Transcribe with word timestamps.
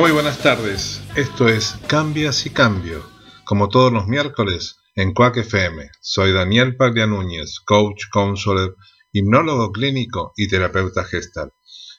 Muy 0.00 0.10
buenas 0.12 0.38
tardes, 0.38 1.02
esto 1.14 1.46
es 1.46 1.78
Cambias 1.86 2.46
y 2.46 2.50
Cambio, 2.50 3.04
como 3.44 3.68
todos 3.68 3.92
los 3.92 4.06
miércoles 4.06 4.78
en 4.94 5.12
Cuac 5.12 5.36
FM. 5.36 5.90
Soy 6.00 6.32
Daniel 6.32 6.74
Paglia 6.74 7.06
Núñez, 7.06 7.60
coach, 7.66 8.04
counselor, 8.10 8.76
hipnólogo 9.12 9.72
clínico 9.72 10.32
y 10.36 10.48
terapeuta 10.48 11.04
gestal. 11.04 11.52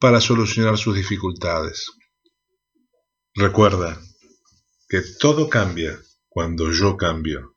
para 0.00 0.20
solucionar 0.20 0.76
sus 0.76 0.96
dificultades. 0.96 2.01
Recuerda 3.34 3.98
que 4.90 5.00
todo 5.18 5.48
cambia 5.48 5.98
cuando 6.28 6.70
yo 6.70 6.98
cambio. 6.98 7.56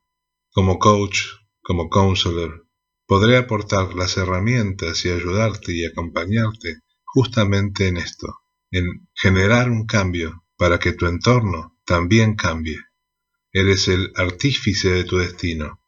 Como 0.52 0.80
coach, 0.80 1.20
como 1.62 1.90
counselor, 1.90 2.66
podré 3.06 3.36
aportar 3.36 3.94
las 3.94 4.16
herramientas 4.16 5.04
y 5.04 5.10
ayudarte 5.10 5.74
y 5.74 5.84
acompañarte 5.84 6.80
justamente 7.04 7.90
en 7.90 7.98
esto, 7.98 8.38
en 8.72 9.10
generar 9.14 9.70
un 9.70 9.86
cambio 9.86 10.46
para 10.56 10.80
que 10.80 10.94
tu 10.94 11.08
entorno 11.08 11.78
también 11.86 12.38
cambie. 12.38 12.80
Eres 13.52 13.90
el 13.90 14.14
artífice 14.16 14.92
de 14.92 15.04
tu 15.04 15.18
destino. 15.18 15.82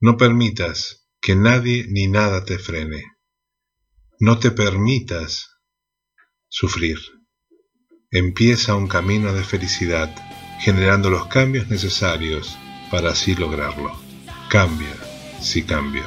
No 0.00 0.16
permitas 0.16 1.10
que 1.20 1.36
nadie 1.36 1.86
ni 1.90 2.06
nada 2.06 2.46
te 2.46 2.58
frene. 2.58 3.04
No 4.18 4.38
te 4.38 4.50
permitas 4.50 5.50
sufrir 6.48 6.98
empieza 8.12 8.74
un 8.74 8.88
camino 8.88 9.32
de 9.32 9.44
felicidad, 9.44 10.10
generando 10.58 11.10
los 11.10 11.28
cambios 11.28 11.68
necesarios 11.68 12.58
para 12.90 13.10
así 13.10 13.36
lograrlo. 13.36 13.92
Cambia, 14.48 14.88
si 15.40 15.62
cambio. 15.62 16.02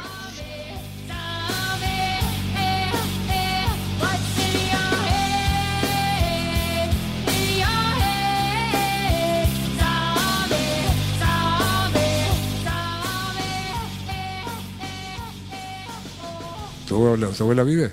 ¿Tu 16.85 16.95
abuela, 16.95 17.29
¿Tu 17.29 17.43
abuela 17.43 17.63
vive? 17.63 17.91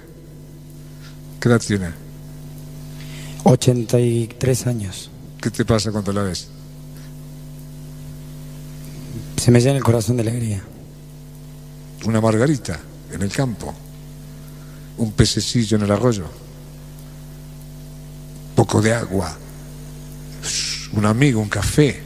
¿Qué 1.40 1.48
edad 1.48 1.62
tiene? 1.64 2.09
83 3.50 4.66
años. 4.68 5.10
¿Qué 5.40 5.50
te 5.50 5.64
pasa 5.64 5.90
cuando 5.90 6.12
la 6.12 6.22
ves? 6.22 6.48
Se 9.36 9.50
me 9.50 9.60
llena 9.60 9.76
el 9.76 9.82
corazón 9.82 10.16
de 10.16 10.22
alegría. 10.22 10.62
Una 12.04 12.20
margarita 12.20 12.78
en 13.12 13.22
el 13.22 13.32
campo, 13.32 13.74
un 14.98 15.12
pececillo 15.12 15.76
en 15.76 15.82
el 15.82 15.90
arroyo, 15.90 16.26
poco 18.54 18.80
de 18.80 18.94
agua, 18.94 19.36
un 20.92 21.04
amigo, 21.04 21.40
un 21.40 21.48
café, 21.48 22.00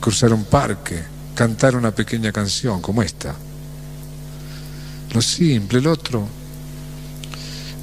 cruzar 0.00 0.34
un 0.34 0.44
parque, 0.44 1.02
cantar 1.34 1.76
una 1.76 1.92
pequeña 1.92 2.30
canción 2.30 2.82
como 2.82 3.02
esta. 3.02 3.34
Lo 5.14 5.22
simple, 5.22 5.78
el 5.78 5.86
otro. 5.86 6.28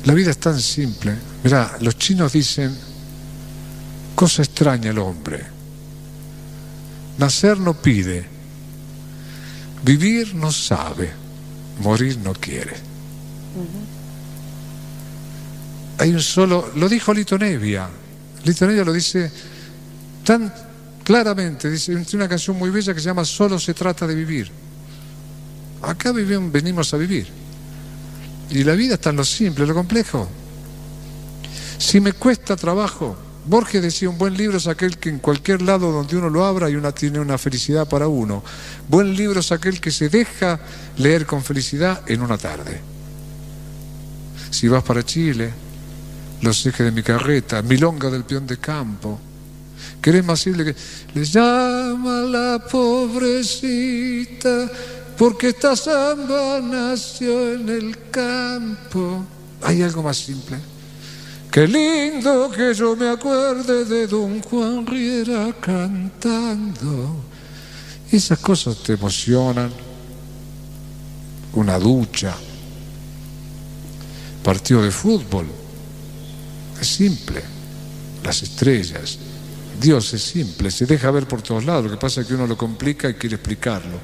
La 0.05 0.13
vida 0.13 0.29
es 0.29 0.37
tan 0.37 0.59
simple. 0.59 1.28
Mira, 1.43 1.77
los 1.79 1.97
chinos 1.97 2.33
dicen, 2.33 2.75
cosa 4.15 4.43
extraña 4.43 4.91
el 4.91 4.99
hombre. 4.99 5.45
Nacer 7.17 7.57
no 7.57 7.73
pide, 7.73 8.25
vivir 9.83 10.35
no 10.35 10.51
sabe, 10.51 11.11
morir 11.81 12.17
no 12.17 12.33
quiere. 12.33 12.73
Hay 15.97 16.13
un 16.13 16.21
solo, 16.21 16.71
lo 16.75 16.87
dijo 16.87 17.13
Lito 17.13 17.37
Nevia, 17.37 17.89
Lito 18.45 18.65
Nevia 18.65 18.85
lo 18.85 18.93
dice 18.93 19.31
tan 20.23 20.53
claramente, 21.03 21.69
dice 21.69 21.95
una 22.13 22.29
canción 22.29 22.57
muy 22.57 22.69
bella 22.69 22.93
que 22.93 22.99
se 22.99 23.07
llama 23.07 23.25
Solo 23.25 23.59
se 23.59 23.73
trata 23.73 24.05
de 24.05 24.15
vivir. 24.15 24.51
Acá 25.81 26.11
vivimos, 26.11 26.51
venimos 26.51 26.93
a 26.93 26.97
vivir. 26.97 27.27
Y 28.49 28.63
la 28.63 28.73
vida 28.73 28.95
está 28.95 29.11
en 29.11 29.17
lo 29.17 29.23
simple, 29.23 29.63
en 29.63 29.69
lo 29.69 29.75
complejo. 29.75 30.29
Si 31.79 32.01
me 32.01 32.11
cuesta 32.11 32.57
trabajo, 32.57 33.15
Borges 33.45 33.81
decía, 33.81 34.09
un 34.09 34.17
buen 34.17 34.35
libro 34.35 34.57
es 34.57 34.67
aquel 34.67 34.97
que 34.97 35.09
en 35.09 35.19
cualquier 35.19 35.61
lado 35.61 35.91
donde 35.91 36.17
uno 36.17 36.29
lo 36.29 36.45
abra 36.45 36.69
y 36.69 36.75
una 36.75 36.91
tiene 36.91 37.19
una 37.19 37.37
felicidad 37.37 37.87
para 37.87 38.07
uno. 38.07 38.43
Buen 38.87 39.15
libro 39.15 39.39
es 39.39 39.51
aquel 39.51 39.79
que 39.79 39.89
se 39.89 40.09
deja 40.09 40.59
leer 40.97 41.25
con 41.25 41.41
felicidad 41.41 42.01
en 42.07 42.21
una 42.21 42.37
tarde. 42.37 42.81
Si 44.51 44.67
vas 44.67 44.83
para 44.83 45.03
Chile, 45.03 45.51
los 46.41 46.63
ejes 46.65 46.85
de 46.85 46.91
mi 46.91 47.01
carreta, 47.01 47.61
milonga 47.61 48.09
del 48.09 48.25
peón 48.25 48.45
de 48.45 48.57
campo, 48.57 49.19
querés 50.01 50.25
más 50.25 50.45
irle 50.47 50.65
que 50.65 50.75
le 51.13 51.25
llama 51.25 52.21
la 52.21 52.61
pobrecita 52.69 54.69
porque 55.17 55.49
esta 55.49 55.75
samba 55.75 56.59
nació 56.59 57.53
en 57.53 57.69
el 57.69 58.09
campo. 58.11 59.25
¿Hay 59.63 59.81
algo 59.81 60.03
más 60.03 60.17
simple? 60.17 60.57
Qué 61.59 61.67
lindo 61.67 62.49
que 62.49 62.73
yo 62.73 62.95
me 62.95 63.09
acuerde 63.09 63.83
de 63.83 64.07
don 64.07 64.41
Juan 64.43 64.87
Riera 64.87 65.53
cantando. 65.59 67.17
Esas 68.09 68.39
cosas 68.39 68.77
te 68.77 68.93
emocionan. 68.93 69.69
Una 71.51 71.77
ducha. 71.77 72.33
Partido 74.41 74.83
de 74.83 74.91
fútbol. 74.91 75.47
Es 76.79 76.87
simple. 76.87 77.43
Las 78.23 78.41
estrellas. 78.41 79.19
Dios 79.81 80.13
es 80.13 80.23
simple. 80.23 80.71
Se 80.71 80.85
deja 80.85 81.11
ver 81.11 81.27
por 81.27 81.41
todos 81.41 81.65
lados. 81.65 81.83
Lo 81.83 81.91
que 81.91 81.97
pasa 81.97 82.21
es 82.21 82.27
que 82.27 82.35
uno 82.35 82.47
lo 82.47 82.57
complica 82.57 83.09
y 83.09 83.15
quiere 83.15 83.35
explicarlo. 83.35 83.99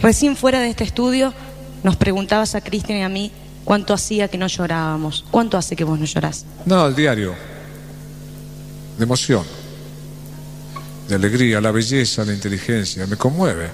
Recién 0.00 0.36
fuera 0.36 0.60
de 0.60 0.70
este 0.70 0.84
estudio 0.84 1.34
nos 1.82 1.96
preguntabas 1.96 2.54
a 2.54 2.60
Cristian 2.60 2.98
y 3.00 3.02
a 3.02 3.08
mí 3.08 3.32
¿Cuánto 3.64 3.94
hacía 3.94 4.28
que 4.28 4.38
no 4.38 4.46
llorábamos? 4.46 5.24
¿Cuánto 5.30 5.56
hace 5.56 5.74
que 5.74 5.84
vos 5.84 5.98
no 5.98 6.04
llorás? 6.04 6.44
No, 6.66 6.86
el 6.86 6.94
diario. 6.94 7.34
De 8.98 9.04
emoción. 9.04 9.44
De 11.08 11.14
alegría, 11.14 11.60
la 11.60 11.70
belleza, 11.70 12.24
la 12.24 12.34
inteligencia. 12.34 13.06
Me 13.06 13.16
conmueve. 13.16 13.70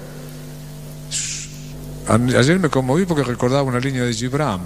Ayer 2.07 2.59
me 2.59 2.69
conmoví 2.69 3.05
porque 3.05 3.23
recordaba 3.23 3.63
una 3.63 3.79
línea 3.79 4.03
de 4.03 4.13
Gibran. 4.13 4.61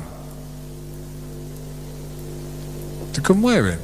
Te 3.14 3.22
conmueven. 3.22 3.80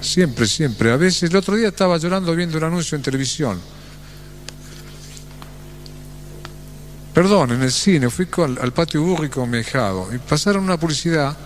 Siempre, 0.00 0.46
siempre. 0.46 0.92
A 0.92 0.96
veces, 0.96 1.30
el 1.30 1.36
otro 1.36 1.56
día 1.56 1.68
estaba 1.68 1.96
llorando 1.96 2.34
viendo 2.34 2.58
un 2.58 2.64
anuncio 2.64 2.96
en 2.96 3.02
televisión 3.02 3.73
Perdón, 7.14 7.52
en 7.52 7.62
el 7.62 7.70
cine, 7.70 8.10
fui 8.10 8.26
al, 8.60 8.72
patio 8.72 9.00
Burri 9.00 9.28
con 9.28 9.48
mi 9.48 9.60
y 9.60 10.18
pasaron 10.28 10.64
una 10.64 10.76
publicidad 10.76 11.36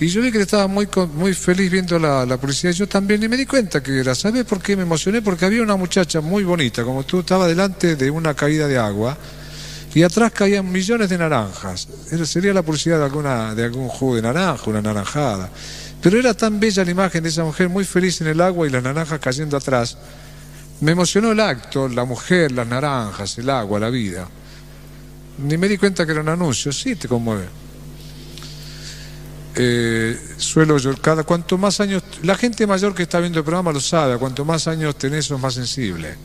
Y 0.00 0.06
yo 0.06 0.22
vi 0.22 0.32
que 0.32 0.40
estaba 0.40 0.66
muy, 0.66 0.88
muy 1.14 1.34
feliz 1.34 1.70
viendo 1.70 1.98
la, 1.98 2.36
publicidad. 2.38 2.72
Yo 2.72 2.88
también, 2.88 3.22
y 3.22 3.28
me 3.28 3.36
di 3.36 3.44
cuenta 3.44 3.82
que 3.82 4.00
era. 4.00 4.14
¿Sabes 4.14 4.44
por 4.44 4.62
qué 4.62 4.74
me 4.74 4.82
emocioné? 4.82 5.20
Porque 5.20 5.44
había 5.44 5.62
una 5.62 5.76
muchacha 5.76 6.22
muy 6.22 6.44
bonita, 6.44 6.82
como 6.82 7.04
tú, 7.04 7.20
estaba 7.20 7.46
delante 7.46 7.94
de 7.94 8.10
una 8.10 8.32
caída 8.32 8.66
de 8.66 8.78
agua 8.78 9.18
y 9.94 10.02
atrás 10.02 10.32
caían 10.32 10.72
millones 10.72 11.10
de 11.10 11.18
naranjas. 11.18 11.86
sería 12.24 12.54
la 12.54 12.62
publicidad 12.62 12.98
de, 12.98 13.04
alguna, 13.04 13.54
de 13.54 13.64
algún 13.64 13.88
jugo 13.88 14.16
de 14.16 14.22
naranja, 14.22 14.70
una 14.70 14.80
naranjada. 14.80 15.50
Pero 16.00 16.18
era 16.18 16.32
tan 16.32 16.58
bella 16.58 16.84
la 16.84 16.90
imagen 16.90 17.22
de 17.22 17.28
esa 17.28 17.44
mujer 17.44 17.68
muy 17.68 17.84
feliz 17.84 18.20
en 18.22 18.28
el 18.28 18.40
agua 18.40 18.66
y 18.66 18.70
las 18.70 18.82
naranjas 18.82 19.20
cayendo 19.20 19.58
atrás. 19.58 19.96
Me 20.80 20.92
emocionó 20.92 21.32
el 21.32 21.40
acto, 21.40 21.86
la 21.86 22.04
mujer, 22.04 22.50
las 22.50 22.66
naranjas, 22.66 23.38
el 23.38 23.50
agua, 23.50 23.78
la 23.78 23.90
vida. 23.90 24.26
Ni 25.38 25.56
me 25.56 25.68
di 25.68 25.78
cuenta 25.78 26.06
que 26.06 26.12
era 26.12 26.20
un 26.20 26.28
anuncio, 26.28 26.72
sí 26.72 26.96
te 26.96 27.08
conmueve. 27.08 27.46
Eh, 29.56 30.18
suelo 30.36 30.78
yo, 30.78 30.94
cada 30.96 31.22
cuanto 31.22 31.56
más 31.58 31.80
años, 31.80 32.02
la 32.22 32.36
gente 32.36 32.66
mayor 32.66 32.94
que 32.94 33.04
está 33.04 33.20
viendo 33.20 33.38
el 33.38 33.44
programa 33.44 33.72
lo 33.72 33.80
sabe, 33.80 34.18
cuanto 34.18 34.44
más 34.44 34.66
años 34.66 34.96
tenés, 34.96 35.26
sos 35.26 35.40
más 35.40 35.54
sensible. 35.54 36.16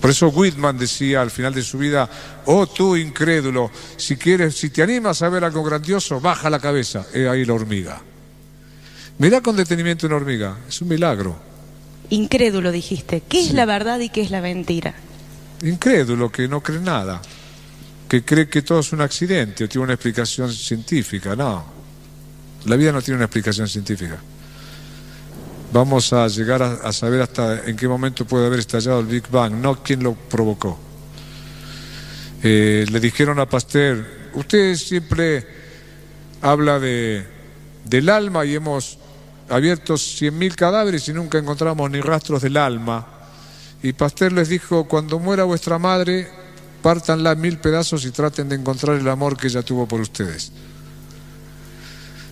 Por 0.00 0.10
eso 0.10 0.28
Whitman 0.28 0.78
decía 0.78 1.20
al 1.20 1.30
final 1.30 1.52
de 1.52 1.62
su 1.62 1.78
vida, 1.78 2.08
oh 2.46 2.66
tú 2.66 2.96
incrédulo, 2.96 3.70
si 3.96 4.16
quieres, 4.16 4.56
si 4.56 4.70
te 4.70 4.82
animas 4.82 5.20
a 5.20 5.28
ver 5.28 5.44
algo 5.44 5.62
grandioso, 5.62 6.20
baja 6.20 6.48
la 6.48 6.58
cabeza, 6.58 7.06
he 7.12 7.28
ahí 7.28 7.44
la 7.44 7.52
hormiga. 7.52 8.00
Mira 9.18 9.42
con 9.42 9.56
detenimiento 9.56 10.06
una 10.06 10.16
hormiga, 10.16 10.56
es 10.66 10.80
un 10.80 10.88
milagro. 10.88 11.36
Incrédulo 12.08 12.72
dijiste, 12.72 13.22
¿qué 13.28 13.40
es 13.40 13.52
la 13.52 13.66
verdad 13.66 14.00
y 14.00 14.08
qué 14.08 14.22
es 14.22 14.30
la 14.30 14.40
mentira? 14.40 14.94
Incrédulo, 15.62 16.32
que 16.32 16.48
no 16.48 16.62
cree 16.62 16.80
nada, 16.80 17.20
que 18.10 18.24
cree 18.24 18.50
que 18.50 18.60
todo 18.60 18.80
es 18.80 18.92
un 18.92 19.00
accidente 19.00 19.64
o 19.64 19.68
tiene 19.68 19.84
una 19.84 19.94
explicación 19.94 20.52
científica, 20.52 21.34
no. 21.34 21.64
La 22.66 22.76
vida 22.76 22.92
no 22.92 23.00
tiene 23.00 23.16
una 23.16 23.24
explicación 23.24 23.66
científica 23.66 24.18
vamos 25.72 26.12
a 26.12 26.26
llegar 26.28 26.62
a, 26.62 26.92
saber 26.92 27.22
hasta 27.22 27.66
en 27.66 27.76
qué 27.76 27.86
momento 27.86 28.24
puede 28.24 28.46
haber 28.46 28.60
estallado 28.60 29.00
el 29.00 29.06
Big 29.06 29.28
Bang, 29.30 29.54
no 29.54 29.82
quién 29.82 30.02
lo 30.02 30.14
provocó. 30.14 30.78
Eh, 32.42 32.86
le 32.90 33.00
dijeron 33.00 33.38
a 33.38 33.46
Pasteur, 33.48 34.30
usted 34.34 34.74
siempre 34.76 35.46
habla 36.42 36.78
de, 36.78 37.26
del 37.84 38.08
alma 38.08 38.44
y 38.44 38.54
hemos 38.54 38.98
abierto 39.48 39.94
100.000 39.94 40.54
cadáveres 40.54 41.08
y 41.08 41.12
nunca 41.12 41.38
encontramos 41.38 41.90
ni 41.90 42.00
rastros 42.00 42.42
del 42.42 42.56
alma. 42.56 43.06
Y 43.82 43.92
Pasteur 43.92 44.32
les 44.32 44.48
dijo, 44.48 44.84
cuando 44.84 45.18
muera 45.18 45.44
vuestra 45.44 45.78
madre, 45.78 46.28
pártanla 46.82 47.32
en 47.32 47.40
mil 47.40 47.58
pedazos 47.58 48.04
y 48.04 48.10
traten 48.10 48.48
de 48.48 48.56
encontrar 48.56 48.96
el 48.96 49.08
amor 49.08 49.36
que 49.36 49.48
ella 49.48 49.62
tuvo 49.62 49.86
por 49.86 50.00
ustedes. 50.00 50.52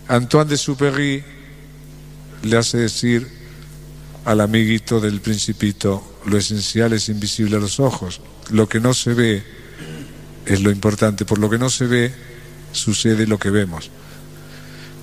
Antoine 0.08 0.50
de 0.50 0.56
Superry 0.56 1.22
le 2.42 2.56
hace 2.56 2.78
decir 2.78 3.28
al 4.24 4.40
amiguito 4.40 5.00
del 5.00 5.20
principito, 5.20 6.20
lo 6.26 6.36
esencial 6.36 6.92
es 6.92 7.08
invisible 7.08 7.56
a 7.56 7.60
los 7.60 7.80
ojos, 7.80 8.20
lo 8.50 8.68
que 8.68 8.80
no 8.80 8.94
se 8.94 9.14
ve 9.14 9.44
es 10.46 10.60
lo 10.62 10.70
importante, 10.70 11.24
por 11.24 11.38
lo 11.38 11.48
que 11.50 11.58
no 11.58 11.70
se 11.70 11.86
ve 11.86 12.14
sucede 12.72 13.26
lo 13.26 13.38
que 13.38 13.50
vemos. 13.50 13.90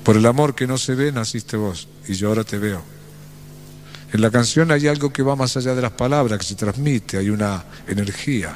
Por 0.03 0.18
el 0.18 0.25
amor 0.25 0.53
que 0.53 0.68
no 0.68 0.77
se 0.77 0.95
ve 0.95 1.12
naciste 1.12 1.57
vos 1.57 1.88
y 2.07 2.13
yo 2.13 2.30
ahora 2.30 2.44
te 2.44 2.57
veo. 2.57 2.83
En 4.13 4.21
la 4.21 4.31
canción 4.31 4.71
hay 4.71 4.88
algo 4.88 5.12
que 5.12 5.24
va 5.24 5.36
más 5.36 5.57
allá 5.57 5.75
de 5.75 5.81
las 5.81 5.92
palabras, 5.92 6.39
que 6.39 6.45
se 6.45 6.56
transmite, 6.56 7.18
hay 7.18 7.30
una 7.30 7.65
energía. 7.88 8.56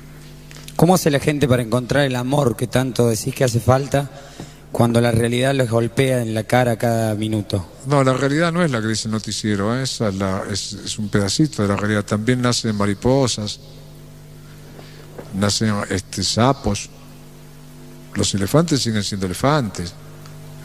¿Cómo 0.80 0.96
hace 0.96 1.12
la 1.12 1.20
gente 1.20 1.46
para 1.46 1.62
encontrar 1.62 2.06
el 2.06 2.16
amor 2.16 2.56
que 2.56 2.66
tanto 2.66 3.10
decís 3.10 3.36
que 3.36 3.44
hace 3.44 3.60
falta 3.60 4.10
cuando 4.72 5.02
la 5.02 5.12
realidad 5.12 5.54
les 5.54 5.70
golpea 5.70 6.22
en 6.22 6.34
la 6.34 6.46
cara 6.46 6.78
cada 6.78 7.16
minuto. 7.16 7.70
No, 7.86 8.02
la 8.02 8.14
realidad 8.14 8.54
no 8.54 8.64
es 8.64 8.72
la 8.72 8.80
que 8.80 8.88
dice 8.88 9.10
el 9.10 9.12
noticiero, 9.12 9.78
¿eh? 9.78 9.84
esa 9.84 10.10
es, 10.50 10.98
un 10.98 11.10
pedacito 11.10 11.64
de 11.64 11.68
la 11.68 11.76
realidad. 11.76 12.06
También 12.06 12.42
nacen 12.42 12.78
mariposas, 12.78 13.60
nacen 15.38 15.74
este, 15.90 16.24
sapos, 16.24 16.90
los 18.14 18.34
elefantes 18.34 18.82
siguen 18.82 19.04
siendo 19.04 19.26
elefantes. 19.26 19.94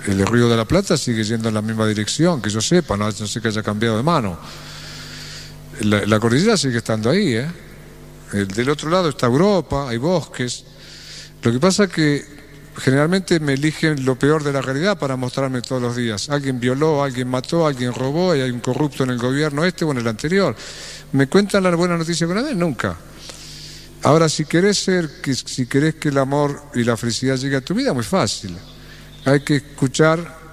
El 0.07 0.25
río 0.25 0.49
de 0.49 0.57
la 0.57 0.65
Plata 0.65 0.97
sigue 0.97 1.25
yendo 1.25 1.49
en 1.49 1.55
la 1.57 1.63
misma 1.63 1.89
dirección, 1.89 2.41
que 2.41 2.51
yo 2.51 2.61
sepa, 2.61 2.97
no, 2.97 3.11
sé 3.11 3.41
que 3.41 3.49
haya 3.49 3.65
cambiado 3.65 3.97
de 3.97 4.05
mano. 4.05 4.39
La, 5.81 6.07
la 6.07 6.21
cordillera 6.21 6.57
sigue 6.57 6.79
estando 6.79 7.11
ahí, 7.11 7.35
¿eh? 7.35 7.64
El, 8.35 8.49
del 8.49 8.69
otro 8.69 8.91
lado 8.91 9.09
está 9.09 9.27
Europa, 9.27 9.89
hay 9.89 9.97
bosques. 9.97 10.65
Lo 11.43 11.53
que 11.53 11.61
pasa 11.61 11.85
es 11.85 11.91
que 11.91 12.25
generalmente 12.77 13.39
me 13.39 13.53
eligen 13.53 14.05
lo 14.05 14.19
peor 14.19 14.43
de 14.43 14.53
la 14.53 14.61
realidad 14.61 14.99
para 14.99 15.17
mostrarme 15.17 15.63
todos 15.63 15.81
los 15.81 15.97
días. 15.97 16.29
Alguien 16.29 16.59
violó, 16.59 17.05
alguien 17.05 17.29
mató, 17.29 17.67
alguien 17.67 17.93
robó, 17.95 18.35
y 18.35 18.41
hay 18.41 18.51
un 18.51 18.61
corrupto 18.61 19.05
en 19.05 19.11
el 19.11 19.19
gobierno 19.19 19.65
este 19.65 19.85
o 19.85 19.93
en 19.93 19.99
el 19.99 20.09
anterior. 20.09 20.57
¿Me 21.13 21.29
cuentan 21.29 21.63
la 21.63 21.75
buena 21.77 21.97
noticia 21.97 22.27
con? 22.27 22.59
Nunca. 22.59 22.97
Ahora, 24.03 24.29
si 24.29 24.45
querés 24.45 24.79
ser, 24.79 25.09
si 25.47 25.67
querés 25.67 25.95
que 25.95 26.09
el 26.09 26.19
amor 26.19 26.61
y 26.75 26.83
la 26.83 26.97
felicidad 26.97 27.37
llegue 27.37 27.57
a 27.57 27.61
tu 27.61 27.73
vida, 27.73 27.93
muy 27.93 28.05
fácil. 28.05 28.57
Hay 29.25 29.41
que 29.41 29.57
escuchar 29.57 30.45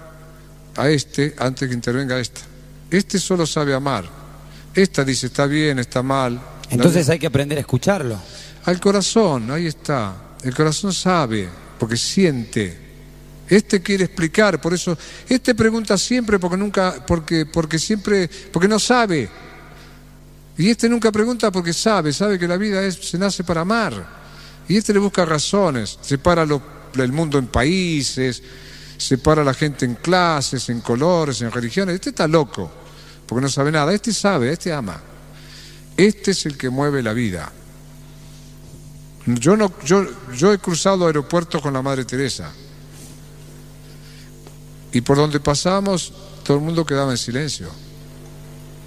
a 0.77 0.89
este 0.89 1.35
antes 1.37 1.67
que 1.67 1.73
intervenga 1.73 2.19
esta. 2.19 2.41
Este 2.89 3.19
solo 3.19 3.45
sabe 3.45 3.73
amar. 3.73 4.05
Esta 4.73 5.03
dice 5.03 5.27
está 5.27 5.47
bien, 5.47 5.79
está 5.79 6.01
mal. 6.03 6.39
Entonces 6.71 7.09
hay 7.09 7.19
que 7.19 7.27
aprender 7.27 7.57
a 7.57 7.61
escucharlo. 7.61 8.17
Al 8.65 8.79
corazón, 8.79 9.51
ahí 9.51 9.67
está. 9.67 10.15
El 10.43 10.55
corazón 10.55 10.93
sabe 10.93 11.47
porque 11.77 11.97
siente. 11.97 12.77
Este 13.49 13.81
quiere 13.81 14.05
explicar, 14.05 14.61
por 14.61 14.73
eso, 14.73 14.97
este 15.27 15.53
pregunta 15.53 15.97
siempre 15.97 16.39
porque 16.39 16.55
nunca, 16.55 17.05
porque, 17.05 17.45
porque 17.45 17.77
siempre, 17.77 18.29
porque 18.51 18.67
no 18.69 18.79
sabe. 18.79 19.29
Y 20.57 20.69
este 20.69 20.87
nunca 20.87 21.11
pregunta 21.11 21.51
porque 21.51 21.73
sabe, 21.73 22.13
sabe 22.13 22.39
que 22.39 22.47
la 22.47 22.55
vida 22.55 22.81
es, 22.81 22.95
se 22.95 23.17
nace 23.17 23.43
para 23.43 23.61
amar. 23.61 24.21
Y 24.69 24.77
este 24.77 24.93
le 24.93 24.99
busca 24.99 25.25
razones, 25.25 25.99
separa 26.01 26.43
el 26.43 27.11
mundo 27.11 27.37
en 27.37 27.47
países, 27.47 28.41
separa 28.95 29.41
a 29.41 29.45
la 29.45 29.53
gente 29.53 29.83
en 29.83 29.95
clases, 29.95 30.69
en 30.69 30.79
colores, 30.79 31.41
en 31.41 31.51
religiones. 31.51 31.95
Este 31.95 32.11
está 32.11 32.27
loco, 32.27 32.71
porque 33.25 33.41
no 33.41 33.49
sabe 33.49 33.71
nada. 33.71 33.93
Este 33.93 34.13
sabe, 34.13 34.53
este 34.53 34.71
ama. 34.71 35.10
Este 35.97 36.31
es 36.31 36.45
el 36.45 36.57
que 36.57 36.69
mueve 36.69 37.03
la 37.03 37.13
vida. 37.13 37.51
Yo, 39.25 39.55
no, 39.55 39.71
yo, 39.85 40.05
yo 40.35 40.51
he 40.51 40.57
cruzado 40.57 41.05
aeropuertos 41.05 41.61
con 41.61 41.73
la 41.73 41.81
Madre 41.81 42.05
Teresa 42.05 42.51
y 44.91 45.01
por 45.01 45.17
donde 45.17 45.39
pasábamos 45.39 46.13
todo 46.43 46.57
el 46.57 46.63
mundo 46.63 46.85
quedaba 46.85 47.11
en 47.11 47.17
silencio. 47.17 47.69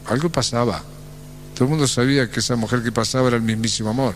Algo 0.07 0.29
pasaba. 0.29 0.83
Todo 1.55 1.65
el 1.65 1.71
mundo 1.71 1.87
sabía 1.87 2.31
que 2.31 2.41
esa 2.41 2.57
mujer 2.57 2.83
que 2.83 2.93
pasaba 2.93 3.29
era 3.29 3.37
el 3.37 3.43
mismísimo 3.43 3.91
amor. 3.91 4.15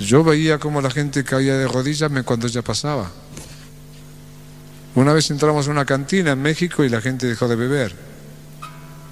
Yo 0.00 0.24
veía 0.24 0.58
cómo 0.58 0.80
la 0.80 0.90
gente 0.90 1.22
caía 1.22 1.56
de 1.56 1.68
rodillas 1.68 2.10
cuando 2.24 2.46
ella 2.46 2.62
pasaba. 2.62 3.10
Una 4.94 5.12
vez 5.12 5.30
entramos 5.30 5.68
a 5.68 5.70
una 5.70 5.84
cantina 5.84 6.32
en 6.32 6.40
México 6.40 6.82
y 6.82 6.88
la 6.88 7.00
gente 7.00 7.26
dejó 7.26 7.46
de 7.46 7.56
beber. 7.56 7.94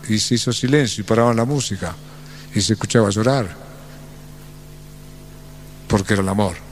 Y 0.09 0.19
se 0.19 0.35
hizo 0.35 0.53
silencio 0.53 1.03
y 1.03 1.05
paraban 1.05 1.37
la 1.37 1.45
música. 1.45 1.95
Y 2.55 2.61
se 2.61 2.75
escuchaba 2.75 3.11
llorar 3.11 3.49
porque 5.89 6.15
era 6.15 6.23
el 6.23 6.29
amor. 6.29 6.64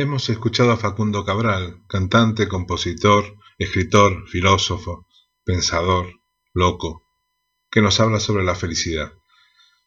Hemos 0.00 0.28
escuchado 0.28 0.70
a 0.70 0.76
Facundo 0.76 1.24
Cabral, 1.24 1.82
cantante, 1.88 2.46
compositor, 2.46 3.36
escritor, 3.58 4.28
filósofo, 4.28 5.08
pensador, 5.42 6.20
loco, 6.54 7.02
que 7.68 7.82
nos 7.82 7.98
habla 7.98 8.20
sobre 8.20 8.44
la 8.44 8.54
felicidad, 8.54 9.12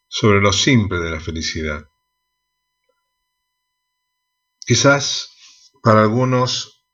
sobre 0.08 0.42
lo 0.42 0.52
simple 0.52 0.98
de 0.98 1.10
la 1.12 1.18
felicidad. 1.18 1.88
Quizás 4.66 5.30
para 5.82 6.02
algunos 6.02 6.84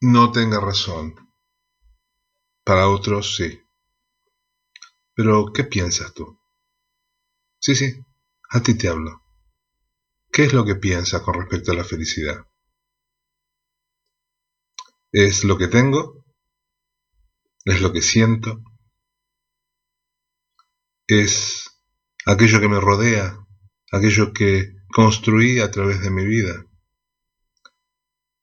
no 0.00 0.32
tenga 0.32 0.60
razón, 0.60 1.14
para 2.64 2.88
otros 2.88 3.36
sí. 3.36 3.60
Pero, 5.12 5.52
¿qué 5.52 5.64
piensas 5.64 6.14
tú? 6.14 6.40
Sí, 7.58 7.74
sí, 7.74 8.02
a 8.48 8.62
ti 8.62 8.78
te 8.78 8.88
hablo. 8.88 9.29
¿Qué 10.40 10.46
es 10.46 10.54
lo 10.54 10.64
que 10.64 10.76
piensas 10.76 11.20
con 11.20 11.34
respecto 11.34 11.70
a 11.70 11.74
la 11.74 11.84
felicidad? 11.84 12.46
¿Es 15.12 15.44
lo 15.44 15.58
que 15.58 15.68
tengo? 15.68 16.24
¿Es 17.66 17.82
lo 17.82 17.92
que 17.92 18.00
siento? 18.00 18.62
¿Es 21.06 21.68
aquello 22.24 22.58
que 22.58 22.70
me 22.70 22.80
rodea? 22.80 23.36
¿Aquello 23.92 24.32
que 24.32 24.76
construí 24.88 25.60
a 25.60 25.70
través 25.70 26.00
de 26.00 26.10
mi 26.10 26.24
vida? 26.24 26.64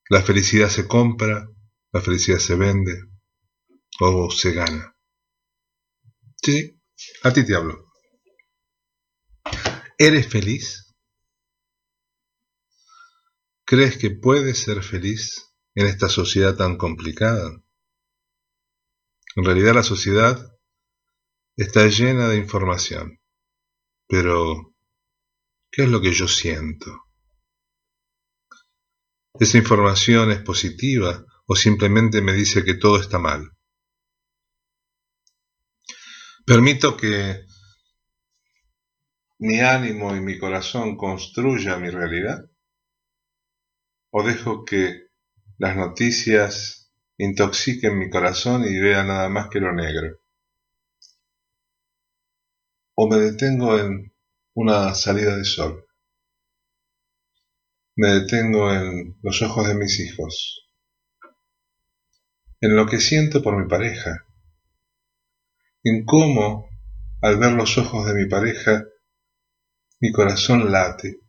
¿La 0.07 0.21
felicidad 0.21 0.69
se 0.69 0.87
compra? 0.87 1.49
¿La 1.91 2.01
felicidad 2.01 2.37
se 2.37 2.53
vende? 2.53 3.05
¿O 4.01 4.29
se 4.29 4.53
gana? 4.53 4.95
Sí, 6.43 6.79
a 7.23 7.33
ti 7.33 7.43
te 7.43 7.55
hablo. 7.55 7.91
¿Eres 9.97 10.27
feliz? 10.27 10.86
¿Crees 13.69 13.97
que 13.97 14.11
puedes 14.11 14.59
ser 14.59 14.81
feliz 14.81 15.53
en 15.75 15.87
esta 15.87 16.07
sociedad 16.07 16.55
tan 16.55 16.77
complicada? 16.77 17.51
En 19.35 19.43
realidad 19.43 19.73
la 19.73 19.83
sociedad 19.83 20.57
está 21.57 21.85
llena 21.87 22.29
de 22.29 22.37
información, 22.37 23.19
pero 24.07 24.73
¿qué 25.69 25.83
es 25.83 25.89
lo 25.89 25.99
que 25.99 26.13
yo 26.13 26.29
siento? 26.29 27.09
¿Esa 29.37 29.57
información 29.57 30.31
es 30.31 30.39
positiva 30.43 31.25
o 31.45 31.53
simplemente 31.53 32.21
me 32.21 32.31
dice 32.31 32.63
que 32.63 32.75
todo 32.75 33.01
está 33.01 33.19
mal? 33.19 33.51
Permito 36.45 36.95
que 36.95 37.45
mi 39.39 39.59
ánimo 39.59 40.15
y 40.15 40.21
mi 40.21 40.39
corazón 40.39 40.95
construya 40.95 41.75
mi 41.75 41.89
realidad 41.89 42.49
o 44.17 44.23
dejo 44.23 44.65
que 44.65 45.09
las 45.59 45.75
noticias 45.75 46.91
intoxiquen 47.17 47.99
mi 47.99 48.09
corazón 48.09 48.63
y 48.65 48.79
vea 48.79 49.03
nada 49.03 49.29
más 49.29 49.47
que 49.47 49.59
lo 49.59 49.71
negro. 49.73 50.19
O 52.95 53.07
me 53.07 53.17
detengo 53.17 53.77
en 53.77 54.11
una 54.55 54.95
salida 54.95 55.37
de 55.37 55.45
sol. 55.45 55.85
Me 57.95 58.07
detengo 58.07 58.73
en 58.73 59.19
los 59.21 59.39
ojos 59.43 59.67
de 59.67 59.75
mis 59.75 59.99
hijos. 59.99 60.67
En 62.59 62.75
lo 62.75 62.87
que 62.87 62.99
siento 62.99 63.43
por 63.43 63.55
mi 63.55 63.67
pareja. 63.67 64.25
En 65.83 66.05
cómo, 66.05 66.69
al 67.21 67.37
ver 67.37 67.51
los 67.51 67.77
ojos 67.77 68.07
de 68.07 68.15
mi 68.15 68.27
pareja, 68.27 68.83
mi 69.99 70.11
corazón 70.11 70.71
late 70.71 71.19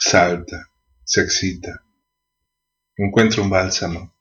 salta, 0.00 0.71
se 1.12 1.20
excita, 1.20 1.84
encuentra 2.96 3.42
un 3.42 3.50
bálsamo. 3.50 4.16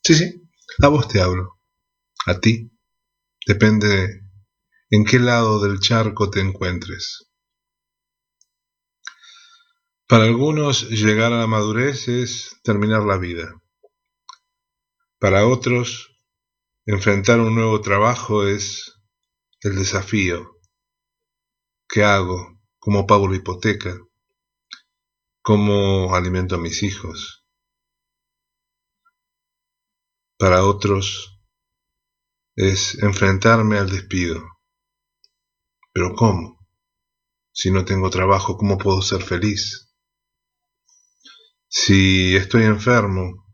Sí, 0.00 0.14
sí, 0.14 0.48
a 0.80 0.86
vos 0.86 1.08
te 1.08 1.20
hablo, 1.20 1.58
a 2.26 2.38
ti. 2.38 2.70
Depende 3.44 4.22
en 4.90 5.04
qué 5.04 5.18
lado 5.18 5.60
del 5.60 5.80
charco 5.80 6.30
te 6.30 6.38
encuentres. 6.38 7.26
Para 10.06 10.22
algunos 10.22 10.88
llegar 10.88 11.32
a 11.32 11.40
la 11.40 11.48
madurez 11.48 12.06
es 12.06 12.60
terminar 12.62 13.02
la 13.02 13.18
vida. 13.18 13.60
Para 15.18 15.48
otros, 15.48 16.16
enfrentar 16.86 17.40
un 17.40 17.56
nuevo 17.56 17.80
trabajo 17.80 18.46
es 18.46 19.00
el 19.62 19.74
desafío. 19.74 20.60
¿Qué 21.88 22.04
hago? 22.04 22.60
¿Cómo 22.78 23.04
pago 23.04 23.26
la 23.28 23.36
hipoteca? 23.36 23.98
¿Cómo 25.46 26.14
alimento 26.14 26.54
a 26.54 26.58
mis 26.58 26.82
hijos? 26.82 27.44
Para 30.38 30.64
otros 30.64 31.38
es 32.56 32.94
enfrentarme 33.02 33.76
al 33.76 33.90
despido. 33.90 34.42
¿Pero 35.92 36.14
cómo? 36.14 36.66
Si 37.52 37.70
no 37.70 37.84
tengo 37.84 38.08
trabajo, 38.08 38.56
¿cómo 38.56 38.78
puedo 38.78 39.02
ser 39.02 39.20
feliz? 39.22 39.94
Si 41.68 42.34
estoy 42.36 42.62
enfermo, 42.62 43.46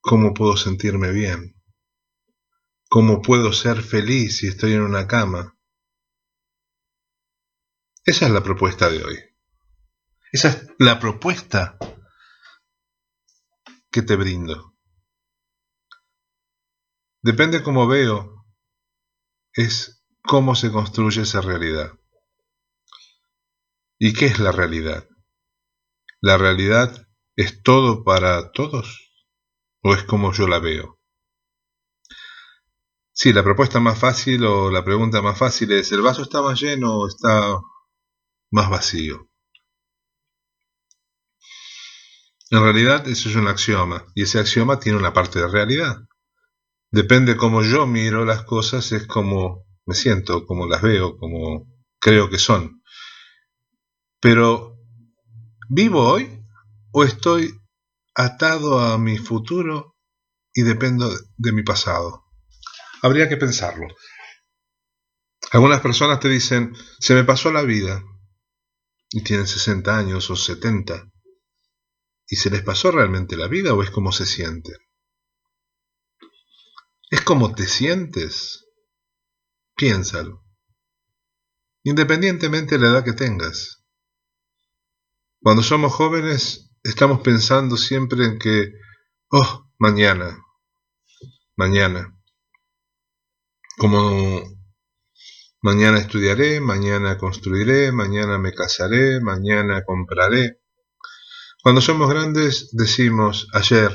¿cómo 0.00 0.32
puedo 0.32 0.56
sentirme 0.56 1.12
bien? 1.12 1.62
¿Cómo 2.88 3.20
puedo 3.20 3.52
ser 3.52 3.82
feliz 3.82 4.38
si 4.38 4.46
estoy 4.46 4.72
en 4.72 4.80
una 4.80 5.06
cama? 5.06 5.58
Esa 8.06 8.24
es 8.24 8.32
la 8.32 8.42
propuesta 8.42 8.88
de 8.88 9.04
hoy. 9.04 9.35
Esa 10.36 10.48
es 10.48 10.66
la 10.78 11.00
propuesta 11.00 11.78
que 13.90 14.02
te 14.02 14.16
brindo. 14.16 14.74
Depende 17.22 17.62
cómo 17.62 17.86
veo, 17.86 18.44
es 19.54 20.04
cómo 20.20 20.54
se 20.54 20.70
construye 20.70 21.22
esa 21.22 21.40
realidad. 21.40 21.90
¿Y 23.98 24.12
qué 24.12 24.26
es 24.26 24.38
la 24.38 24.52
realidad? 24.52 25.08
La 26.20 26.36
realidad 26.36 27.08
¿Es 27.34 27.62
todo 27.62 28.04
para 28.04 28.52
todos? 28.52 29.14
¿O 29.82 29.94
es 29.94 30.02
como 30.04 30.34
yo 30.34 30.46
la 30.48 30.58
veo? 30.58 31.00
Sí, 33.12 33.32
la 33.32 33.42
propuesta 33.42 33.80
más 33.80 33.98
fácil 33.98 34.44
o 34.44 34.70
la 34.70 34.84
pregunta 34.84 35.22
más 35.22 35.38
fácil 35.38 35.72
es, 35.72 35.92
¿el 35.92 36.02
vaso 36.02 36.24
está 36.24 36.42
más 36.42 36.60
lleno 36.60 36.98
o 36.98 37.08
está 37.08 37.58
más 38.50 38.68
vacío? 38.68 39.30
En 42.50 42.62
realidad 42.62 43.06
eso 43.08 43.28
es 43.28 43.36
un 43.36 43.48
axioma 43.48 44.04
y 44.14 44.22
ese 44.22 44.38
axioma 44.38 44.78
tiene 44.78 44.98
una 44.98 45.12
parte 45.12 45.40
de 45.40 45.48
realidad. 45.48 45.96
Depende 46.90 47.36
cómo 47.36 47.62
yo 47.62 47.86
miro 47.86 48.24
las 48.24 48.44
cosas, 48.44 48.92
es 48.92 49.06
como 49.06 49.66
me 49.84 49.94
siento, 49.94 50.46
como 50.46 50.66
las 50.66 50.82
veo, 50.82 51.16
como 51.16 51.66
creo 52.00 52.28
que 52.28 52.38
son. 52.38 52.82
Pero, 54.20 54.78
¿vivo 55.68 56.08
hoy? 56.08 56.36
o 56.98 57.04
estoy 57.04 57.54
atado 58.14 58.80
a 58.80 58.96
mi 58.96 59.18
futuro 59.18 59.98
y 60.54 60.62
dependo 60.62 61.14
de 61.36 61.52
mi 61.52 61.62
pasado. 61.62 62.24
Habría 63.02 63.28
que 63.28 63.36
pensarlo. 63.36 63.86
Algunas 65.52 65.82
personas 65.82 66.20
te 66.20 66.30
dicen, 66.30 66.74
se 66.98 67.12
me 67.12 67.24
pasó 67.24 67.52
la 67.52 67.60
vida, 67.60 68.02
y 69.10 69.22
tienen 69.22 69.46
60 69.46 69.94
años 69.94 70.30
o 70.30 70.36
70, 70.36 71.06
¿y 72.28 72.36
se 72.36 72.50
les 72.50 72.62
pasó 72.62 72.90
realmente 72.90 73.36
la 73.36 73.48
vida 73.48 73.74
o 73.74 73.82
es 73.82 73.90
como 73.90 74.12
se 74.12 74.26
sienten? 74.26 74.76
¿Es 77.10 77.20
como 77.20 77.54
te 77.54 77.66
sientes? 77.66 78.66
Piénsalo. 79.76 80.44
Independientemente 81.84 82.76
de 82.76 82.80
la 82.80 82.88
edad 82.88 83.04
que 83.04 83.12
tengas. 83.12 83.84
Cuando 85.40 85.62
somos 85.62 85.92
jóvenes 85.92 86.72
estamos 86.82 87.20
pensando 87.20 87.76
siempre 87.76 88.24
en 88.24 88.38
que, 88.38 88.72
oh, 89.30 89.70
mañana, 89.78 90.38
mañana, 91.56 92.16
como 93.78 94.42
mañana 95.60 95.98
estudiaré, 95.98 96.60
mañana 96.60 97.18
construiré, 97.18 97.92
mañana 97.92 98.38
me 98.38 98.52
casaré, 98.52 99.20
mañana 99.20 99.84
compraré. 99.84 100.60
Cuando 101.62 101.80
somos 101.80 102.08
grandes 102.08 102.70
decimos 102.72 103.48
ayer, 103.52 103.90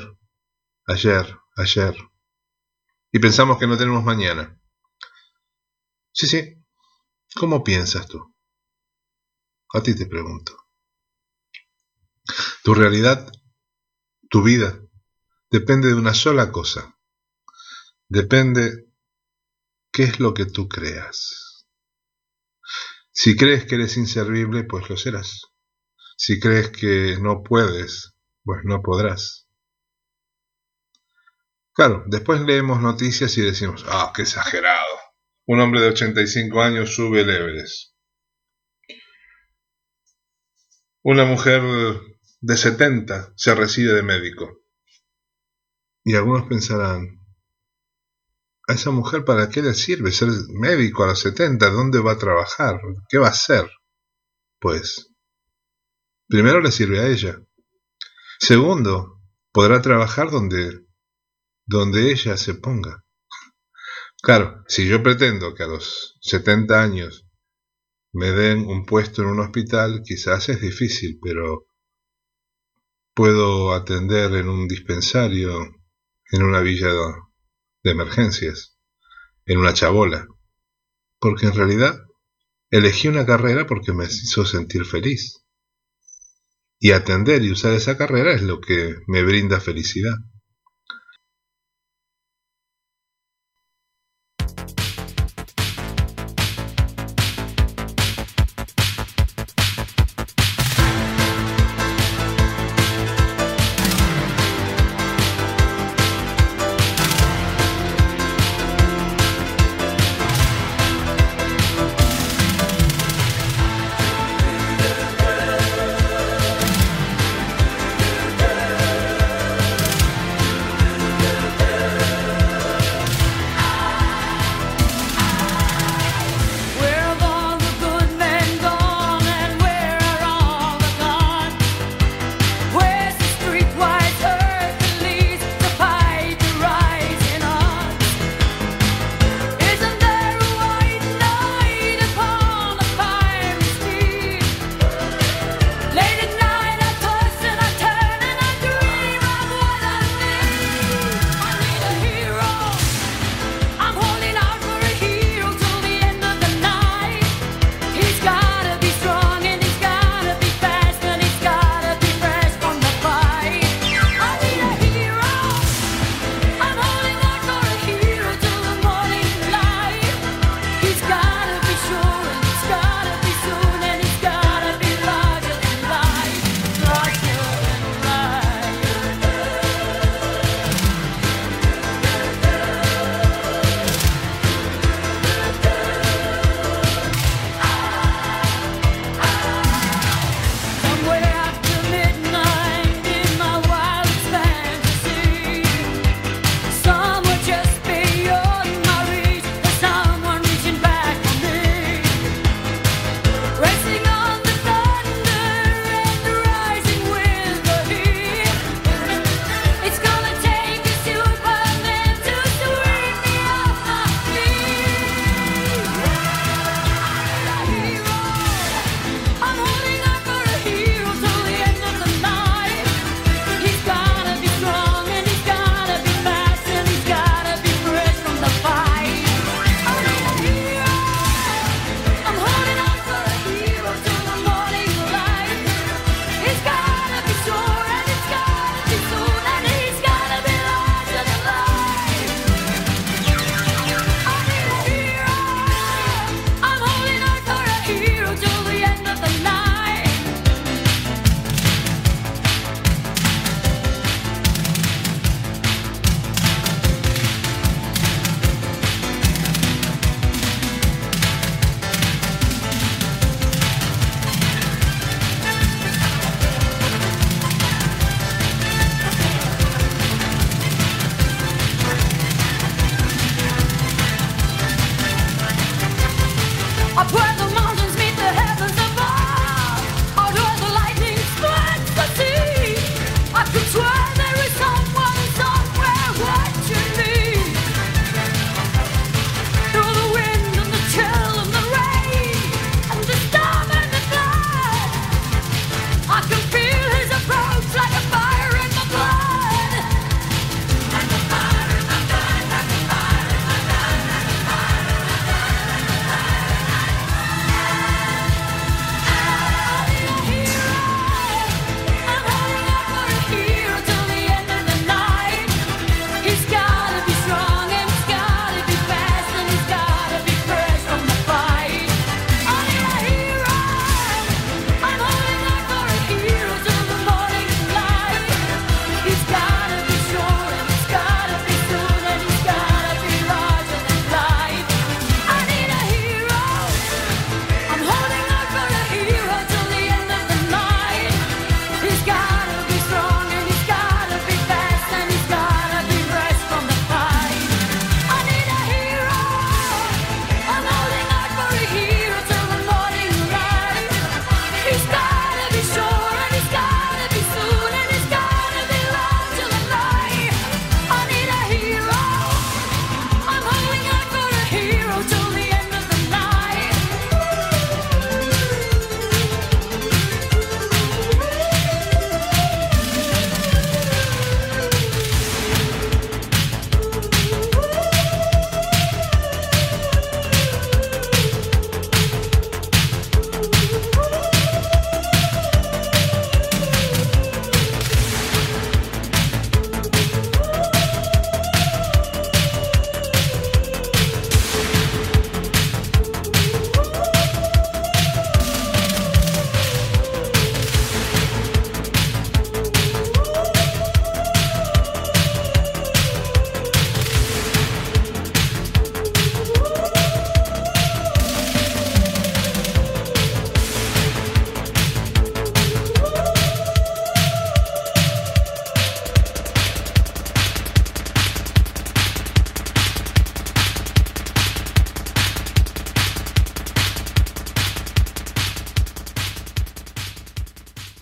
ayer, 0.86 1.38
ayer, 1.56 1.96
y 3.12 3.18
pensamos 3.18 3.58
que 3.58 3.66
no 3.66 3.76
tenemos 3.76 4.04
mañana. 4.04 4.58
Sí, 6.12 6.26
sí, 6.26 6.62
¿cómo 7.34 7.62
piensas 7.64 8.06
tú? 8.08 8.34
A 9.74 9.82
ti 9.82 9.94
te 9.94 10.06
pregunto. 10.06 10.56
Tu 12.62 12.74
realidad, 12.74 13.30
tu 14.28 14.42
vida, 14.42 14.78
depende 15.50 15.88
de 15.88 15.94
una 15.94 16.14
sola 16.14 16.52
cosa. 16.52 16.98
Depende 18.08 18.92
qué 19.90 20.04
es 20.04 20.20
lo 20.20 20.34
que 20.34 20.46
tú 20.46 20.68
creas. 20.68 21.66
Si 23.10 23.36
crees 23.36 23.66
que 23.66 23.74
eres 23.76 23.96
inservible, 23.96 24.64
pues 24.64 24.88
lo 24.88 24.96
serás. 24.96 25.51
Si 26.24 26.38
crees 26.38 26.70
que 26.70 27.18
no 27.20 27.42
puedes, 27.42 28.14
pues 28.44 28.60
no 28.62 28.80
podrás. 28.80 29.48
Claro, 31.74 32.04
después 32.06 32.40
leemos 32.42 32.80
noticias 32.80 33.36
y 33.38 33.40
decimos, 33.40 33.84
ah, 33.88 34.12
qué 34.14 34.22
exagerado. 34.22 34.98
Un 35.48 35.58
hombre 35.58 35.80
de 35.80 35.88
85 35.88 36.62
años 36.62 36.94
sube 36.94 37.22
el 37.22 37.28
Everest. 37.30 37.96
Una 41.02 41.24
mujer 41.24 41.60
de 42.40 42.56
70 42.56 43.32
se 43.34 43.54
recibe 43.56 43.92
de 43.92 44.04
médico. 44.04 44.60
Y 46.04 46.14
algunos 46.14 46.46
pensarán, 46.46 47.18
¿a 48.68 48.74
esa 48.74 48.92
mujer 48.92 49.24
para 49.24 49.48
qué 49.48 49.60
le 49.60 49.74
sirve 49.74 50.12
ser 50.12 50.28
médico 50.50 51.02
a 51.02 51.08
los 51.08 51.18
70? 51.18 51.68
¿Dónde 51.70 51.98
va 51.98 52.12
a 52.12 52.18
trabajar? 52.18 52.80
¿Qué 53.08 53.18
va 53.18 53.26
a 53.26 53.30
hacer? 53.30 53.68
Pues, 54.60 55.11
primero 56.32 56.62
le 56.62 56.72
sirve 56.72 56.98
a 56.98 57.08
ella. 57.08 57.42
Segundo, 58.38 59.20
podrá 59.52 59.82
trabajar 59.82 60.30
donde, 60.30 60.80
donde 61.66 62.10
ella 62.10 62.38
se 62.38 62.54
ponga. 62.54 63.04
Claro, 64.22 64.64
si 64.66 64.88
yo 64.88 65.02
pretendo 65.02 65.54
que 65.54 65.64
a 65.64 65.66
los 65.66 66.16
70 66.22 66.82
años 66.82 67.28
me 68.14 68.30
den 68.30 68.60
un 68.60 68.86
puesto 68.86 69.20
en 69.20 69.28
un 69.28 69.40
hospital, 69.40 70.00
quizás 70.02 70.48
es 70.48 70.62
difícil, 70.62 71.18
pero 71.22 71.66
puedo 73.12 73.74
atender 73.74 74.32
en 74.32 74.48
un 74.48 74.66
dispensario, 74.66 75.52
en 76.30 76.42
una 76.42 76.60
villa 76.62 76.94
de 77.82 77.90
emergencias, 77.90 78.78
en 79.44 79.58
una 79.58 79.74
chabola, 79.74 80.26
porque 81.20 81.44
en 81.44 81.52
realidad 81.52 82.00
elegí 82.70 83.08
una 83.08 83.26
carrera 83.26 83.66
porque 83.66 83.92
me 83.92 84.06
hizo 84.06 84.46
sentir 84.46 84.86
feliz. 84.86 85.41
Y 86.84 86.90
atender 86.90 87.44
y 87.44 87.52
usar 87.52 87.74
esa 87.74 87.96
carrera 87.96 88.34
es 88.34 88.42
lo 88.42 88.60
que 88.60 88.96
me 89.06 89.22
brinda 89.22 89.60
felicidad. 89.60 90.16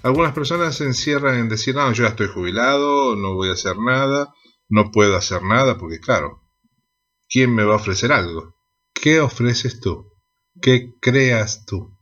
Algunas 0.03 0.33
personas 0.33 0.77
se 0.77 0.85
encierran 0.85 1.39
en 1.39 1.49
decir, 1.51 1.75
no, 1.75 1.93
yo 1.93 2.05
ya 2.05 2.11
estoy 2.11 2.29
jubilado, 2.29 3.17
no 3.17 3.35
voy 3.35 3.51
a 3.51 3.53
hacer 3.53 3.77
nada, 3.79 4.33
no 4.69 4.91
puedo 4.91 5.15
hacer 5.15 5.43
nada, 5.43 5.77
porque 5.77 6.01
claro, 6.01 6.43
¿quién 7.29 7.55
me 7.55 7.65
va 7.65 7.75
a 7.75 7.77
ofrecer 7.77 8.11
algo? 8.11 8.57
¿Qué 8.95 9.21
ofreces 9.21 9.79
tú? 9.79 10.11
¿Qué 10.63 10.95
creas 11.03 11.67
tú? 11.67 11.99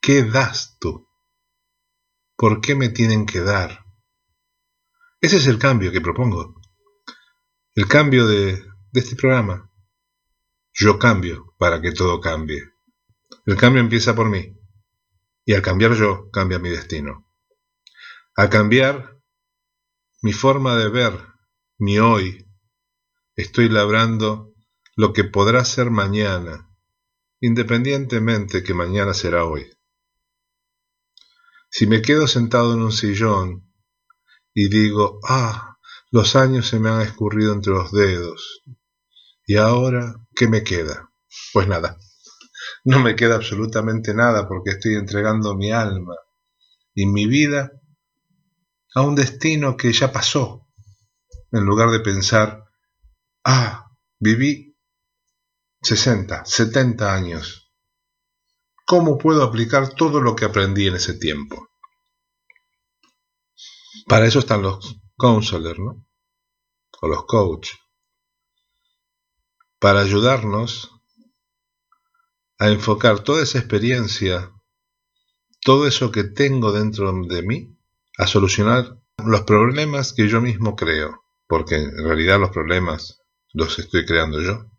¿Qué 0.00 0.24
das 0.24 0.78
tú? 0.80 1.08
¿Por 2.36 2.60
qué 2.60 2.74
me 2.74 2.88
tienen 2.88 3.24
que 3.24 3.40
dar? 3.40 3.84
Ese 5.20 5.36
es 5.36 5.46
el 5.46 5.58
cambio 5.58 5.92
que 5.92 6.00
propongo. 6.00 6.60
El 7.74 7.86
cambio 7.86 8.26
de, 8.26 8.56
de 8.90 9.00
este 9.00 9.14
programa. 9.14 9.70
Yo 10.72 10.98
cambio 10.98 11.54
para 11.56 11.80
que 11.80 11.92
todo 11.92 12.20
cambie. 12.20 12.64
El 13.46 13.56
cambio 13.56 13.80
empieza 13.80 14.14
por 14.16 14.28
mí. 14.28 14.56
Y 15.44 15.54
al 15.54 15.62
cambiar 15.62 15.94
yo, 15.94 16.30
cambia 16.30 16.58
mi 16.58 16.68
destino. 16.68 17.27
Al 18.38 18.50
cambiar 18.50 19.18
mi 20.22 20.32
forma 20.32 20.76
de 20.76 20.88
ver, 20.88 21.12
mi 21.76 21.98
hoy, 21.98 22.46
estoy 23.34 23.68
labrando 23.68 24.54
lo 24.94 25.12
que 25.12 25.24
podrá 25.24 25.64
ser 25.64 25.90
mañana, 25.90 26.70
independientemente 27.40 28.62
que 28.62 28.74
mañana 28.74 29.12
será 29.12 29.44
hoy. 29.44 29.68
Si 31.68 31.88
me 31.88 32.00
quedo 32.00 32.28
sentado 32.28 32.74
en 32.74 32.82
un 32.82 32.92
sillón 32.92 33.74
y 34.54 34.68
digo, 34.68 35.18
ah, 35.28 35.76
los 36.12 36.36
años 36.36 36.68
se 36.68 36.78
me 36.78 36.90
han 36.90 37.00
escurrido 37.00 37.52
entre 37.52 37.72
los 37.72 37.90
dedos, 37.90 38.62
¿y 39.46 39.56
ahora 39.56 40.14
qué 40.36 40.46
me 40.46 40.62
queda? 40.62 41.10
Pues 41.52 41.66
nada, 41.66 41.98
no 42.84 43.00
me 43.00 43.16
queda 43.16 43.34
absolutamente 43.34 44.14
nada 44.14 44.46
porque 44.46 44.70
estoy 44.70 44.94
entregando 44.94 45.56
mi 45.56 45.72
alma 45.72 46.14
y 46.94 47.06
mi 47.06 47.26
vida 47.26 47.72
a 48.98 49.02
un 49.02 49.14
destino 49.14 49.76
que 49.76 49.92
ya 49.92 50.10
pasó, 50.10 50.66
en 51.52 51.64
lugar 51.64 51.90
de 51.90 52.00
pensar, 52.00 52.64
ah, 53.44 53.92
viví 54.18 54.76
60, 55.82 56.44
70 56.44 57.14
años. 57.14 57.72
¿Cómo 58.84 59.16
puedo 59.16 59.44
aplicar 59.44 59.94
todo 59.94 60.20
lo 60.20 60.34
que 60.34 60.46
aprendí 60.46 60.88
en 60.88 60.96
ese 60.96 61.14
tiempo? 61.14 61.68
Para 64.08 64.26
eso 64.26 64.40
están 64.40 64.62
los 64.62 64.96
counselors, 65.16 65.78
¿no? 65.78 66.04
O 67.00 67.06
los 67.06 67.24
coach. 67.26 67.70
Para 69.78 70.00
ayudarnos 70.00 70.90
a 72.58 72.68
enfocar 72.68 73.20
toda 73.20 73.44
esa 73.44 73.58
experiencia, 73.58 74.52
todo 75.60 75.86
eso 75.86 76.10
que 76.10 76.24
tengo 76.24 76.72
dentro 76.72 77.12
de 77.28 77.42
mí, 77.44 77.77
a 78.18 78.26
solucionar 78.26 78.98
los 79.24 79.42
problemas 79.42 80.12
que 80.12 80.28
yo 80.28 80.40
mismo 80.40 80.74
creo, 80.74 81.24
porque 81.46 81.76
en 81.76 82.04
realidad 82.04 82.38
los 82.38 82.50
problemas 82.50 83.22
los 83.52 83.78
estoy 83.78 84.04
creando 84.04 84.42
yo, 84.42 84.70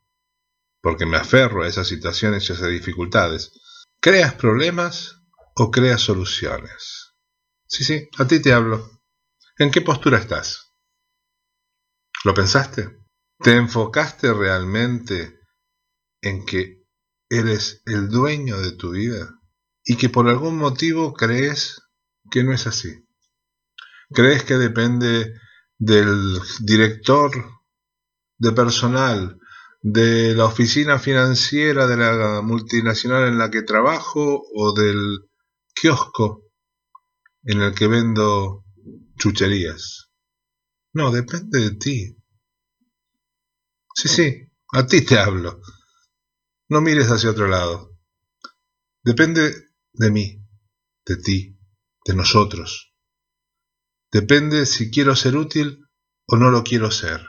porque 0.81 1.05
me 1.05 1.17
aferro 1.17 1.63
a 1.63 1.67
esas 1.67 1.87
situaciones 1.87 2.47
y 2.47 2.51
a 2.51 2.55
esas 2.55 2.69
dificultades. 2.69 3.51
¿Creas 4.01 4.35
problemas 4.35 5.21
o 5.55 5.71
creas 5.71 6.01
soluciones? 6.01 7.15
Sí, 7.65 7.83
sí, 7.83 8.09
a 8.17 8.27
ti 8.27 8.41
te 8.41 8.53
hablo. 8.53 8.89
¿En 9.57 9.71
qué 9.71 9.81
postura 9.81 10.17
estás? 10.17 10.73
¿Lo 12.25 12.33
pensaste? 12.33 12.99
¿Te 13.39 13.55
enfocaste 13.55 14.33
realmente 14.33 15.39
en 16.21 16.45
que 16.45 16.83
eres 17.29 17.81
el 17.85 18.09
dueño 18.09 18.59
de 18.59 18.73
tu 18.73 18.91
vida 18.91 19.29
y 19.85 19.95
que 19.95 20.09
por 20.09 20.27
algún 20.27 20.57
motivo 20.57 21.13
crees 21.13 21.81
que 22.29 22.43
no 22.43 22.53
es 22.53 22.67
así? 22.67 23.05
¿Crees 24.11 24.43
que 24.43 24.55
depende 24.55 25.33
del 25.77 26.39
director 26.61 27.31
de 28.39 28.51
personal, 28.53 29.39
de 29.81 30.33
la 30.35 30.45
oficina 30.45 30.97
financiera 30.97 31.85
de 31.85 31.97
la 31.97 32.41
multinacional 32.41 33.27
en 33.27 33.37
la 33.37 33.51
que 33.51 33.61
trabajo 33.61 34.41
o 34.55 34.73
del 34.73 35.29
kiosco 35.73 36.43
en 37.43 37.61
el 37.61 37.75
que 37.75 37.87
vendo 37.87 38.65
chucherías? 39.17 40.09
No, 40.93 41.11
depende 41.11 41.59
de 41.59 41.71
ti. 41.75 42.17
Sí, 43.93 44.07
sí, 44.07 44.51
a 44.73 44.87
ti 44.87 45.01
te 45.01 45.19
hablo. 45.19 45.61
No 46.69 46.81
mires 46.81 47.07
hacia 47.07 47.29
otro 47.29 47.47
lado. 47.47 47.95
Depende 49.03 49.53
de 49.93 50.11
mí, 50.11 50.43
de 51.05 51.17
ti, 51.17 51.59
de 52.05 52.15
nosotros. 52.15 52.88
Depende 54.11 54.65
si 54.65 54.89
quiero 54.89 55.15
ser 55.15 55.35
útil 55.35 55.85
o 56.25 56.35
no 56.35 56.49
lo 56.49 56.63
quiero 56.63 56.89
ser. 56.91 57.27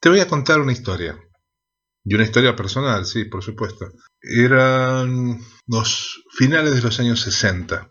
Te 0.00 0.08
voy 0.08 0.20
a 0.20 0.28
contar 0.28 0.60
una 0.60 0.72
historia. 0.72 1.18
Y 2.04 2.14
una 2.14 2.24
historia 2.24 2.56
personal, 2.56 3.06
sí, 3.06 3.24
por 3.24 3.42
supuesto. 3.42 3.92
Eran 4.20 5.38
los 5.66 6.22
finales 6.36 6.74
de 6.74 6.82
los 6.82 6.98
años 6.98 7.20
60 7.20 7.88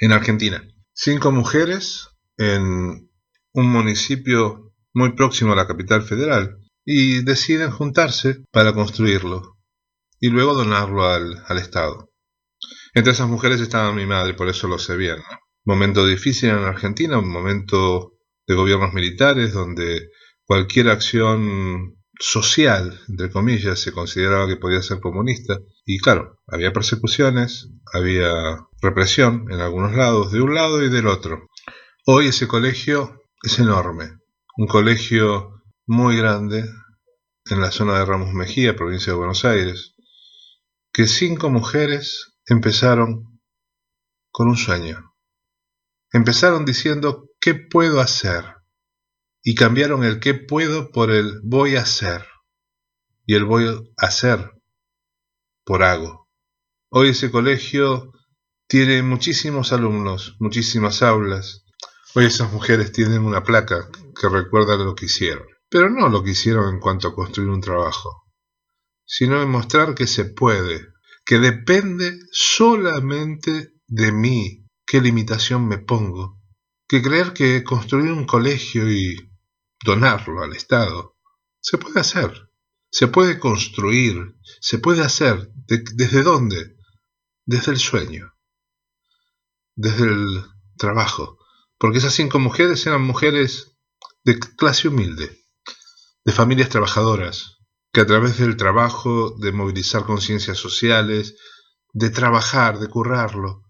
en 0.00 0.12
Argentina. 0.12 0.62
Cinco 0.92 1.30
mujeres 1.30 2.08
en 2.36 3.10
un 3.52 3.66
municipio 3.66 4.74
muy 4.92 5.12
próximo 5.12 5.52
a 5.52 5.56
la 5.56 5.66
capital 5.66 6.02
federal 6.02 6.58
y 6.84 7.22
deciden 7.22 7.70
juntarse 7.70 8.44
para 8.50 8.74
construirlo 8.74 9.58
y 10.20 10.28
luego 10.28 10.54
donarlo 10.54 11.06
al, 11.06 11.42
al 11.46 11.58
Estado. 11.58 12.12
Entre 12.94 13.12
esas 13.12 13.28
mujeres 13.28 13.60
estaba 13.60 13.92
mi 13.92 14.04
madre, 14.04 14.34
por 14.34 14.48
eso 14.48 14.68
lo 14.68 14.78
sé 14.78 14.96
bien. 14.96 15.16
¿no? 15.16 15.41
Momento 15.64 16.06
difícil 16.06 16.50
en 16.50 16.64
Argentina, 16.64 17.18
un 17.18 17.30
momento 17.30 18.12
de 18.46 18.54
gobiernos 18.54 18.92
militares 18.92 19.52
donde 19.52 20.10
cualquier 20.44 20.88
acción 20.88 21.96
social, 22.18 23.00
entre 23.08 23.30
comillas, 23.30 23.80
se 23.80 23.92
consideraba 23.92 24.46
que 24.46 24.56
podía 24.56 24.82
ser 24.82 25.00
comunista. 25.00 25.58
Y 25.84 25.98
claro, 25.98 26.40
había 26.46 26.72
persecuciones, 26.72 27.68
había 27.92 28.66
represión 28.80 29.46
en 29.50 29.60
algunos 29.60 29.94
lados, 29.94 30.32
de 30.32 30.40
un 30.40 30.54
lado 30.54 30.82
y 30.82 30.88
del 30.88 31.06
otro. 31.06 31.48
Hoy 32.06 32.28
ese 32.28 32.48
colegio 32.48 33.22
es 33.42 33.58
enorme, 33.58 34.18
un 34.56 34.66
colegio 34.66 35.62
muy 35.86 36.16
grande 36.16 36.64
en 37.46 37.60
la 37.60 37.70
zona 37.70 37.98
de 37.98 38.04
Ramos 38.04 38.32
Mejía, 38.32 38.76
provincia 38.76 39.12
de 39.12 39.18
Buenos 39.18 39.44
Aires, 39.44 39.94
que 40.92 41.06
cinco 41.06 41.50
mujeres 41.50 42.34
empezaron 42.46 43.40
con 44.30 44.48
un 44.48 44.56
sueño, 44.56 45.11
Empezaron 46.12 46.64
diciendo 46.64 47.28
¿qué 47.40 47.54
puedo 47.54 48.00
hacer? 48.00 48.44
y 49.42 49.54
cambiaron 49.54 50.04
el 50.04 50.20
qué 50.20 50.34
puedo 50.34 50.90
por 50.90 51.10
el 51.10 51.40
voy 51.42 51.76
a 51.76 51.82
hacer 51.82 52.24
y 53.26 53.34
el 53.34 53.44
voy 53.44 53.66
a 53.66 54.06
hacer 54.06 54.52
por 55.64 55.82
hago. 55.82 56.28
Hoy 56.90 57.10
ese 57.10 57.30
colegio 57.30 58.12
tiene 58.66 59.02
muchísimos 59.02 59.72
alumnos, 59.72 60.36
muchísimas 60.38 61.02
aulas. 61.02 61.64
Hoy 62.14 62.26
esas 62.26 62.52
mujeres 62.52 62.92
tienen 62.92 63.22
una 63.22 63.42
placa 63.42 63.88
que 64.18 64.28
recuerda 64.28 64.76
lo 64.76 64.94
que 64.94 65.06
hicieron. 65.06 65.46
Pero 65.68 65.88
no 65.88 66.08
lo 66.08 66.22
que 66.22 66.30
hicieron 66.30 66.74
en 66.74 66.80
cuanto 66.80 67.08
a 67.08 67.14
construir 67.14 67.48
un 67.48 67.60
trabajo, 67.60 68.26
sino 69.06 69.40
en 69.40 69.48
mostrar 69.48 69.94
que 69.94 70.06
se 70.06 70.26
puede, 70.26 70.88
que 71.24 71.38
depende 71.38 72.18
solamente 72.30 73.72
de 73.86 74.12
mí, 74.12 74.61
qué 74.92 75.00
limitación 75.00 75.66
me 75.68 75.78
pongo, 75.78 76.38
que 76.86 77.00
creer 77.00 77.32
que 77.32 77.64
construir 77.64 78.12
un 78.12 78.26
colegio 78.26 78.92
y 78.92 79.16
donarlo 79.82 80.42
al 80.42 80.52
Estado 80.52 81.16
se 81.62 81.78
puede 81.78 81.98
hacer, 81.98 82.50
se 82.90 83.08
puede 83.08 83.38
construir, 83.38 84.36
se 84.60 84.76
puede 84.76 85.02
hacer. 85.02 85.50
¿Desde 85.66 86.22
dónde? 86.22 86.76
Desde 87.46 87.72
el 87.72 87.78
sueño, 87.78 88.34
desde 89.76 90.04
el 90.04 90.44
trabajo, 90.76 91.38
porque 91.78 91.96
esas 91.96 92.12
cinco 92.12 92.38
mujeres 92.38 92.86
eran 92.86 93.00
mujeres 93.00 93.78
de 94.24 94.38
clase 94.38 94.88
humilde, 94.88 95.42
de 96.22 96.32
familias 96.32 96.68
trabajadoras, 96.68 97.56
que 97.94 98.02
a 98.02 98.06
través 98.06 98.36
del 98.36 98.58
trabajo, 98.58 99.34
de 99.38 99.52
movilizar 99.52 100.04
conciencias 100.04 100.58
sociales, 100.58 101.34
de 101.94 102.10
trabajar, 102.10 102.78
de 102.78 102.88
currarlo, 102.88 103.62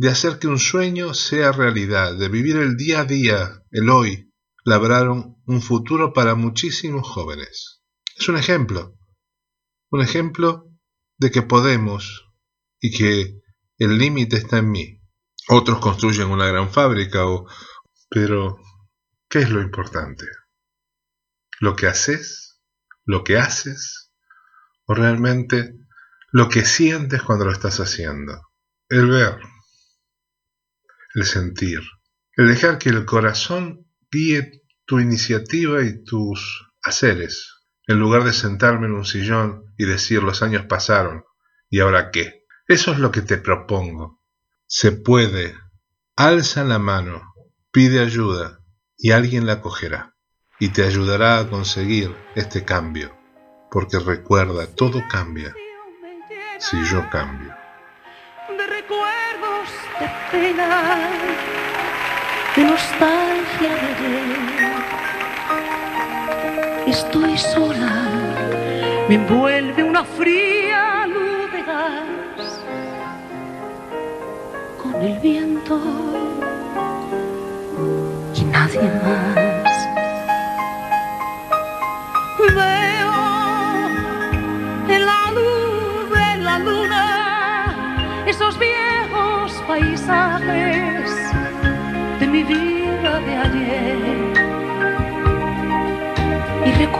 de 0.00 0.08
hacer 0.08 0.38
que 0.38 0.48
un 0.48 0.58
sueño 0.58 1.12
sea 1.12 1.52
realidad, 1.52 2.16
de 2.16 2.30
vivir 2.30 2.56
el 2.56 2.78
día 2.78 3.00
a 3.00 3.04
día, 3.04 3.62
el 3.70 3.90
hoy, 3.90 4.32
labraron 4.64 5.36
un 5.44 5.60
futuro 5.60 6.14
para 6.14 6.34
muchísimos 6.34 7.06
jóvenes. 7.06 7.82
Es 8.16 8.26
un 8.30 8.38
ejemplo, 8.38 8.96
un 9.90 10.00
ejemplo 10.00 10.70
de 11.18 11.30
que 11.30 11.42
podemos 11.42 12.32
y 12.80 12.96
que 12.96 13.42
el 13.76 13.98
límite 13.98 14.38
está 14.38 14.56
en 14.56 14.70
mí. 14.70 15.02
Otros 15.50 15.80
construyen 15.80 16.30
una 16.30 16.46
gran 16.46 16.70
fábrica 16.72 17.26
o... 17.26 17.46
Pero, 18.08 18.56
¿qué 19.28 19.40
es 19.40 19.50
lo 19.50 19.60
importante? 19.60 20.24
¿Lo 21.58 21.76
que 21.76 21.88
haces? 21.88 22.58
¿Lo 23.04 23.22
que 23.22 23.36
haces? 23.36 24.14
¿O 24.86 24.94
realmente 24.94 25.74
lo 26.32 26.48
que 26.48 26.64
sientes 26.64 27.22
cuando 27.22 27.44
lo 27.44 27.52
estás 27.52 27.80
haciendo? 27.80 28.48
El 28.88 29.06
ver, 29.06 29.38
el 31.14 31.24
sentir, 31.24 31.80
el 32.36 32.48
dejar 32.48 32.78
que 32.78 32.90
el 32.90 33.04
corazón 33.04 33.86
guíe 34.10 34.62
tu 34.84 35.00
iniciativa 35.00 35.82
y 35.82 36.02
tus 36.04 36.66
haceres, 36.82 37.60
en 37.86 37.98
lugar 37.98 38.24
de 38.24 38.32
sentarme 38.32 38.86
en 38.86 38.94
un 38.94 39.04
sillón 39.04 39.64
y 39.76 39.84
decir 39.84 40.22
los 40.22 40.42
años 40.42 40.66
pasaron, 40.66 41.24
¿y 41.68 41.80
ahora 41.80 42.10
qué? 42.10 42.44
Eso 42.68 42.92
es 42.92 42.98
lo 42.98 43.10
que 43.10 43.22
te 43.22 43.38
propongo. 43.38 44.22
Se 44.66 44.92
puede. 44.92 45.54
Alza 46.16 46.64
la 46.64 46.78
mano, 46.78 47.34
pide 47.72 48.00
ayuda 48.00 48.60
y 48.96 49.10
alguien 49.10 49.46
la 49.46 49.60
cogerá 49.60 50.14
y 50.58 50.68
te 50.68 50.84
ayudará 50.84 51.38
a 51.38 51.48
conseguir 51.48 52.14
este 52.34 52.64
cambio, 52.64 53.16
porque 53.70 53.98
recuerda, 53.98 54.66
todo 54.66 55.02
cambia 55.10 55.54
si 56.60 56.76
yo 56.84 57.08
cambio. 57.10 57.59
Pena, 60.30 60.98
de 62.56 62.64
nostalgia 62.64 63.74
de. 63.98 64.10
Estoy 66.90 67.36
sola, 67.38 67.92
me 69.08 69.14
envuelve 69.16 69.82
una 69.82 70.04
fría 70.04 71.06
luz 71.06 71.52
de 71.52 71.62
gas. 71.62 72.64
Con 74.82 74.94
el 75.02 75.18
viento 75.18 75.80
y 78.34 78.44
nadie 78.44 78.90
más. 79.04 79.39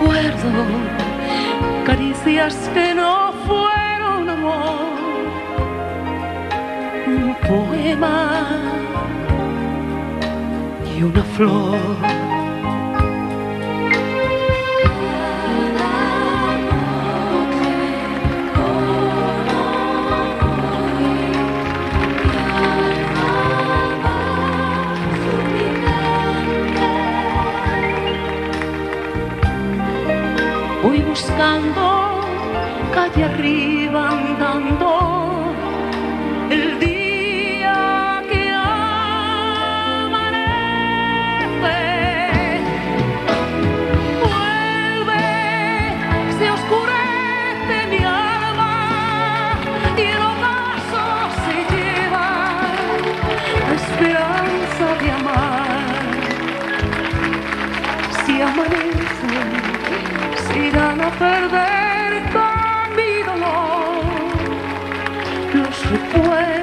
Recuerdo 0.00 0.64
caricias 1.84 2.54
que 2.72 2.94
no 2.94 3.32
fueron 3.46 4.28
amor, 4.28 4.80
un 7.06 7.34
poema 7.46 8.46
y 10.96 11.02
una 11.02 11.22
flor. 11.22 12.39
Buscando 31.20 32.20
calle 32.94 33.24
arriba 33.24 34.10
andando 34.10 35.52
el 36.50 36.78
día 36.80 38.22
que 38.30 38.50
amanece. 38.50 38.78
Vuelve, 44.22 45.26
se 46.38 46.46
oscurece 46.56 47.76
mi 47.90 48.02
alma 48.04 48.74
y 49.98 50.00
el 50.00 50.22
ocaso 50.32 51.04
se 51.44 51.56
lleva 51.74 52.28
la 53.68 53.74
esperanza 53.82 54.86
de 55.00 55.08
amar. 55.10 55.90
Si 58.24 58.34
amanece 58.40 59.69
irán 60.56 61.00
a 61.00 61.10
perder 61.10 62.22
con 62.32 62.96
mi 62.96 63.22
dolor. 63.22 64.04
Los 65.54 65.90
recuerdos 65.90 66.59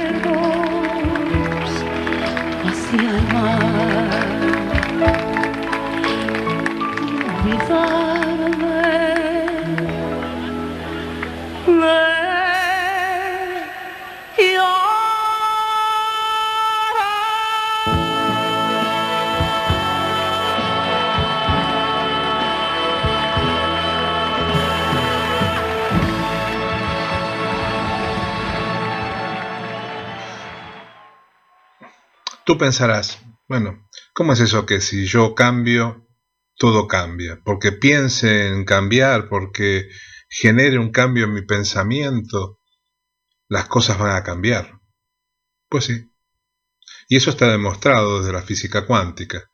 Pensarás, 32.58 33.20
bueno, 33.48 33.88
¿cómo 34.14 34.34
es 34.34 34.40
eso 34.40 34.66
que 34.66 34.82
si 34.82 35.06
yo 35.06 35.36
cambio, 35.36 36.08
todo 36.56 36.88
cambia? 36.88 37.40
Porque 37.46 37.72
piense 37.72 38.48
en 38.48 38.66
cambiar, 38.66 39.30
porque 39.30 39.88
genere 40.30 40.80
un 40.80 40.92
cambio 40.92 41.26
en 41.26 41.34
mi 41.34 41.44
pensamiento, 41.44 42.60
las 43.48 43.68
cosas 43.68 43.98
van 43.98 44.16
a 44.16 44.24
cambiar. 44.24 44.80
Pues 45.70 45.86
sí. 45.86 46.12
Y 47.08 47.16
eso 47.16 47.30
está 47.30 47.50
demostrado 47.50 48.20
desde 48.20 48.34
la 48.34 48.42
física 48.42 48.86
cuántica. 48.86 49.50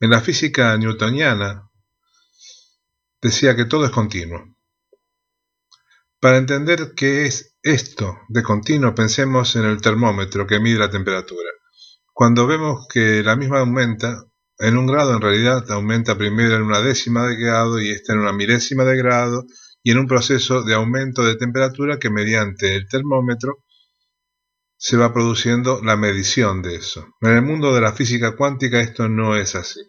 En 0.00 0.10
la 0.10 0.20
física 0.20 0.76
newtoniana 0.76 1.70
decía 3.22 3.56
que 3.56 3.64
todo 3.64 3.86
es 3.86 3.90
continuo. 3.90 4.56
Para 6.20 6.38
entender 6.38 6.92
qué 6.94 7.26
es 7.26 7.56
esto 7.62 8.18
de 8.28 8.42
continuo, 8.42 8.94
pensemos 8.94 9.56
en 9.56 9.64
el 9.64 9.80
termómetro 9.80 10.46
que 10.46 10.60
mide 10.60 10.78
la 10.78 10.90
temperatura. 10.90 11.50
Cuando 12.18 12.46
vemos 12.46 12.86
que 12.88 13.22
la 13.22 13.36
misma 13.36 13.58
aumenta, 13.58 14.24
en 14.58 14.78
un 14.78 14.86
grado 14.86 15.12
en 15.12 15.20
realidad 15.20 15.70
aumenta 15.70 16.16
primero 16.16 16.56
en 16.56 16.62
una 16.62 16.80
décima 16.80 17.26
de 17.26 17.36
grado 17.36 17.78
y 17.78 17.90
esta 17.90 18.14
en 18.14 18.20
una 18.20 18.32
milésima 18.32 18.84
de 18.84 18.96
grado, 18.96 19.44
y 19.82 19.90
en 19.90 19.98
un 19.98 20.06
proceso 20.06 20.62
de 20.62 20.72
aumento 20.72 21.22
de 21.22 21.36
temperatura 21.36 21.98
que 21.98 22.08
mediante 22.08 22.74
el 22.74 22.88
termómetro 22.88 23.58
se 24.78 24.96
va 24.96 25.12
produciendo 25.12 25.82
la 25.84 25.98
medición 25.98 26.62
de 26.62 26.76
eso. 26.76 27.06
En 27.20 27.32
el 27.32 27.42
mundo 27.42 27.74
de 27.74 27.82
la 27.82 27.92
física 27.92 28.34
cuántica 28.34 28.80
esto 28.80 29.10
no 29.10 29.36
es 29.36 29.54
así. 29.54 29.80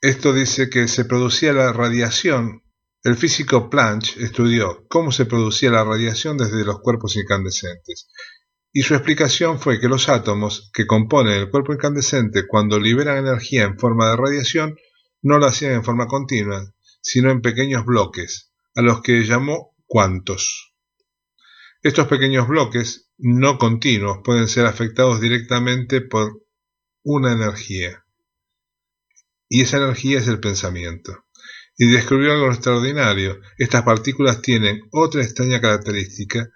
Esto 0.00 0.32
dice 0.32 0.68
que 0.70 0.88
se 0.88 1.04
producía 1.04 1.52
la 1.52 1.72
radiación. 1.72 2.64
El 3.04 3.14
físico 3.14 3.70
Planck 3.70 4.16
estudió 4.16 4.84
cómo 4.88 5.12
se 5.12 5.26
producía 5.26 5.70
la 5.70 5.84
radiación 5.84 6.38
desde 6.38 6.64
los 6.64 6.80
cuerpos 6.80 7.14
incandescentes. 7.14 8.08
Y 8.72 8.82
su 8.82 8.94
explicación 8.94 9.58
fue 9.58 9.80
que 9.80 9.88
los 9.88 10.08
átomos 10.08 10.70
que 10.72 10.86
componen 10.86 11.34
el 11.34 11.50
cuerpo 11.50 11.72
incandescente 11.72 12.46
cuando 12.46 12.78
liberan 12.78 13.18
energía 13.18 13.64
en 13.64 13.78
forma 13.78 14.10
de 14.10 14.16
radiación 14.16 14.76
no 15.22 15.38
lo 15.38 15.46
hacían 15.46 15.72
en 15.72 15.84
forma 15.84 16.06
continua, 16.06 16.74
sino 17.00 17.30
en 17.30 17.40
pequeños 17.40 17.84
bloques, 17.84 18.52
a 18.74 18.82
los 18.82 19.02
que 19.02 19.24
llamó 19.24 19.74
cuantos. 19.86 20.74
Estos 21.82 22.08
pequeños 22.08 22.48
bloques 22.48 23.10
no 23.18 23.58
continuos 23.58 24.18
pueden 24.22 24.48
ser 24.48 24.66
afectados 24.66 25.20
directamente 25.20 26.00
por 26.00 26.42
una 27.02 27.32
energía. 27.32 28.04
Y 29.48 29.62
esa 29.62 29.78
energía 29.78 30.18
es 30.18 30.28
el 30.28 30.40
pensamiento. 30.40 31.24
Y 31.76 31.90
descubrió 31.90 32.32
algo 32.32 32.48
extraordinario. 32.48 33.40
Estas 33.56 33.82
partículas 33.84 34.42
tienen 34.42 34.82
otra 34.90 35.22
extraña 35.22 35.60
característica. 35.60 36.50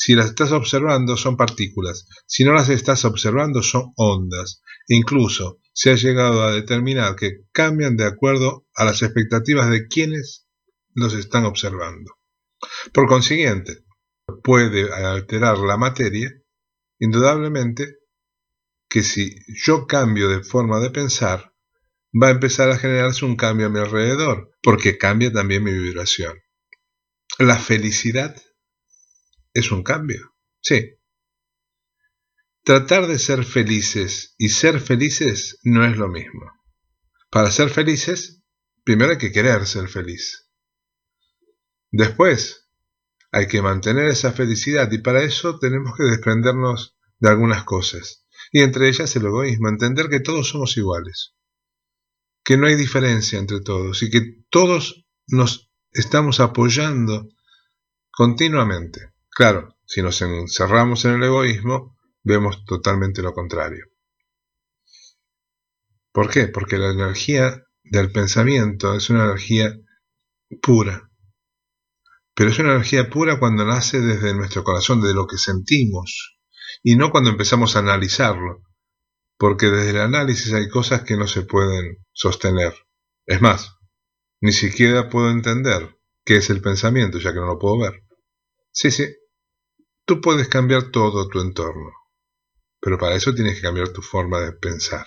Si 0.00 0.14
las 0.14 0.26
estás 0.26 0.52
observando 0.52 1.16
son 1.16 1.36
partículas. 1.36 2.06
Si 2.24 2.44
no 2.44 2.52
las 2.52 2.68
estás 2.68 3.04
observando 3.04 3.64
son 3.64 3.92
ondas. 3.96 4.62
Incluso 4.86 5.58
se 5.72 5.90
ha 5.90 5.96
llegado 5.96 6.44
a 6.44 6.52
determinar 6.52 7.16
que 7.16 7.40
cambian 7.50 7.96
de 7.96 8.04
acuerdo 8.04 8.68
a 8.76 8.84
las 8.84 9.02
expectativas 9.02 9.68
de 9.70 9.88
quienes 9.88 10.46
los 10.94 11.14
están 11.14 11.46
observando. 11.46 12.14
Por 12.92 13.08
consiguiente, 13.08 13.86
puede 14.44 14.88
alterar 14.92 15.58
la 15.58 15.76
materia, 15.76 16.32
indudablemente 17.00 17.96
que 18.88 19.02
si 19.02 19.34
yo 19.66 19.88
cambio 19.88 20.28
de 20.28 20.44
forma 20.44 20.78
de 20.78 20.90
pensar, 20.90 21.52
va 22.14 22.28
a 22.28 22.32
empezar 22.32 22.70
a 22.70 22.78
generarse 22.78 23.24
un 23.24 23.34
cambio 23.34 23.66
a 23.66 23.70
mi 23.70 23.80
alrededor, 23.80 24.52
porque 24.62 24.96
cambia 24.96 25.32
también 25.32 25.64
mi 25.64 25.72
vibración. 25.72 26.38
La 27.40 27.58
felicidad 27.58 28.36
es 29.58 29.70
un 29.70 29.82
cambio, 29.82 30.34
sí. 30.60 30.94
Tratar 32.64 33.06
de 33.06 33.18
ser 33.18 33.44
felices 33.44 34.34
y 34.36 34.50
ser 34.50 34.80
felices 34.80 35.58
no 35.62 35.84
es 35.84 35.96
lo 35.96 36.08
mismo. 36.08 36.52
Para 37.30 37.50
ser 37.50 37.70
felices, 37.70 38.42
primero 38.84 39.12
hay 39.12 39.18
que 39.18 39.32
querer 39.32 39.66
ser 39.66 39.88
feliz. 39.88 40.48
Después, 41.90 42.68
hay 43.32 43.46
que 43.46 43.62
mantener 43.62 44.06
esa 44.06 44.32
felicidad 44.32 44.90
y 44.90 44.98
para 44.98 45.22
eso 45.22 45.58
tenemos 45.58 45.96
que 45.96 46.04
desprendernos 46.04 46.96
de 47.18 47.28
algunas 47.28 47.64
cosas. 47.64 48.24
y 48.52 48.60
entre 48.60 48.88
ellas 48.88 49.14
el 49.16 49.26
egoísmo, 49.26 49.68
entender 49.68 50.08
que 50.08 50.20
todos 50.20 50.48
somos 50.48 50.76
iguales, 50.76 51.34
que 52.44 52.56
no 52.56 52.66
hay 52.66 52.76
diferencia 52.76 53.38
entre 53.38 53.60
todos 53.60 54.02
y 54.02 54.10
que 54.10 54.44
todos 54.48 55.04
nos 55.26 55.70
estamos 55.92 56.40
apoyando 56.40 57.28
continuamente. 58.10 59.12
Claro, 59.38 59.76
si 59.86 60.02
nos 60.02 60.20
encerramos 60.20 61.04
en 61.04 61.12
el 61.12 61.22
egoísmo, 61.22 61.96
vemos 62.24 62.64
totalmente 62.64 63.22
lo 63.22 63.32
contrario. 63.32 63.84
¿Por 66.10 66.28
qué? 66.28 66.48
Porque 66.48 66.76
la 66.76 66.90
energía 66.90 67.62
del 67.84 68.10
pensamiento 68.10 68.96
es 68.96 69.10
una 69.10 69.26
energía 69.26 69.78
pura. 70.60 71.12
Pero 72.34 72.50
es 72.50 72.58
una 72.58 72.72
energía 72.72 73.08
pura 73.10 73.38
cuando 73.38 73.64
nace 73.64 74.00
desde 74.00 74.34
nuestro 74.34 74.64
corazón, 74.64 75.00
de 75.02 75.14
lo 75.14 75.28
que 75.28 75.38
sentimos, 75.38 76.40
y 76.82 76.96
no 76.96 77.12
cuando 77.12 77.30
empezamos 77.30 77.76
a 77.76 77.78
analizarlo, 77.78 78.64
porque 79.36 79.66
desde 79.66 79.90
el 79.90 80.00
análisis 80.00 80.52
hay 80.52 80.68
cosas 80.68 81.02
que 81.02 81.16
no 81.16 81.28
se 81.28 81.42
pueden 81.42 82.04
sostener. 82.12 82.74
Es 83.24 83.40
más, 83.40 83.76
ni 84.40 84.50
siquiera 84.50 85.08
puedo 85.08 85.30
entender 85.30 85.96
qué 86.24 86.38
es 86.38 86.50
el 86.50 86.60
pensamiento, 86.60 87.20
ya 87.20 87.32
que 87.32 87.38
no 87.38 87.46
lo 87.46 87.58
puedo 87.60 87.78
ver. 87.78 88.02
Sí, 88.72 88.90
sí, 88.90 89.06
tú 90.08 90.22
puedes 90.22 90.48
cambiar 90.48 90.90
todo 90.90 91.28
tu 91.28 91.38
entorno, 91.38 91.92
pero 92.80 92.96
para 92.96 93.14
eso 93.14 93.34
tienes 93.34 93.56
que 93.56 93.60
cambiar 93.60 93.90
tu 93.90 94.00
forma 94.00 94.40
de 94.40 94.52
pensar. 94.52 95.06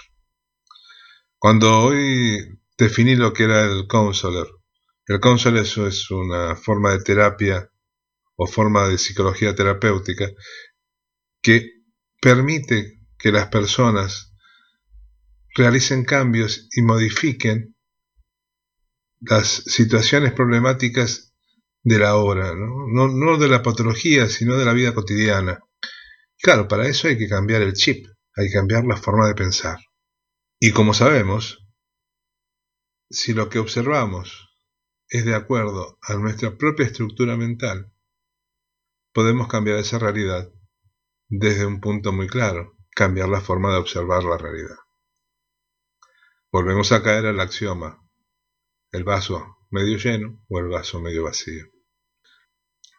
Cuando 1.39 1.85
hoy 1.85 2.37
definí 2.77 3.15
lo 3.15 3.33
que 3.33 3.45
era 3.45 3.65
el 3.65 3.87
counselor, 3.87 4.61
el 5.07 5.19
counselor 5.19 5.61
es 5.63 6.11
una 6.11 6.55
forma 6.55 6.91
de 6.91 6.99
terapia 6.99 7.67
o 8.35 8.45
forma 8.45 8.87
de 8.89 8.99
psicología 8.99 9.55
terapéutica 9.55 10.29
que 11.41 11.67
permite 12.21 12.99
que 13.17 13.31
las 13.31 13.47
personas 13.47 14.35
realicen 15.55 16.05
cambios 16.05 16.69
y 16.75 16.83
modifiquen 16.83 17.75
las 19.19 19.47
situaciones 19.47 20.33
problemáticas 20.33 21.30
de 21.83 21.99
la 21.99 22.15
hora, 22.15 22.53
¿no? 22.55 22.87
No, 22.87 23.37
de 23.37 23.47
la 23.47 23.63
patología, 23.63 24.27
sino 24.27 24.57
de 24.57 24.65
la 24.65 24.73
vida 24.73 24.93
cotidiana. 24.93 25.59
Claro, 26.37 26.67
para 26.67 26.87
eso 26.87 27.07
hay 27.07 27.17
que 27.17 27.27
cambiar 27.27 27.61
el 27.61 27.73
chip, 27.73 28.07
hay 28.35 28.47
que 28.47 28.53
cambiar 28.53 28.85
la 28.85 28.97
forma 28.97 29.27
de 29.27 29.35
pensar. 29.35 29.79
Y 30.59 30.71
como 30.71 30.93
sabemos, 30.93 31.65
si 33.09 33.33
lo 33.33 33.49
que 33.49 33.59
observamos 33.59 34.49
es 35.09 35.25
de 35.25 35.35
acuerdo 35.35 35.97
a 36.01 36.13
nuestra 36.15 36.55
propia 36.57 36.85
estructura 36.85 37.35
mental, 37.35 37.91
podemos 39.13 39.47
cambiar 39.47 39.77
esa 39.77 39.99
realidad 39.99 40.49
desde 41.27 41.65
un 41.65 41.79
punto 41.79 42.11
muy 42.11 42.27
claro, 42.27 42.77
cambiar 42.95 43.29
la 43.29 43.41
forma 43.41 43.71
de 43.71 43.77
observar 43.77 44.23
la 44.23 44.37
realidad. 44.37 44.77
Volvemos 46.51 46.91
a 46.91 47.01
caer 47.01 47.25
al 47.25 47.39
axioma, 47.39 48.05
el 48.91 49.03
vaso 49.03 49.57
medio 49.69 49.97
lleno 49.97 50.43
o 50.49 50.59
el 50.59 50.67
vaso 50.67 50.99
medio 50.99 51.23
vacío. 51.23 51.70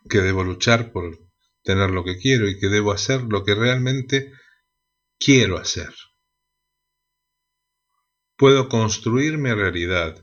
Que 0.09 0.19
debo 0.19 0.45
luchar 0.45 0.93
por 0.93 1.19
tener 1.63 1.91
lo 1.91 2.05
que 2.05 2.19
quiero 2.19 2.49
y 2.49 2.59
que 2.59 2.69
debo 2.69 2.93
hacer 2.93 3.23
lo 3.23 3.45
que 3.45 3.55
realmente 3.55 4.33
quiero 5.19 5.59
hacer. 5.59 5.95
Puedo 8.37 8.69
construir 8.69 9.39
mi 9.39 9.53
realidad, 9.53 10.17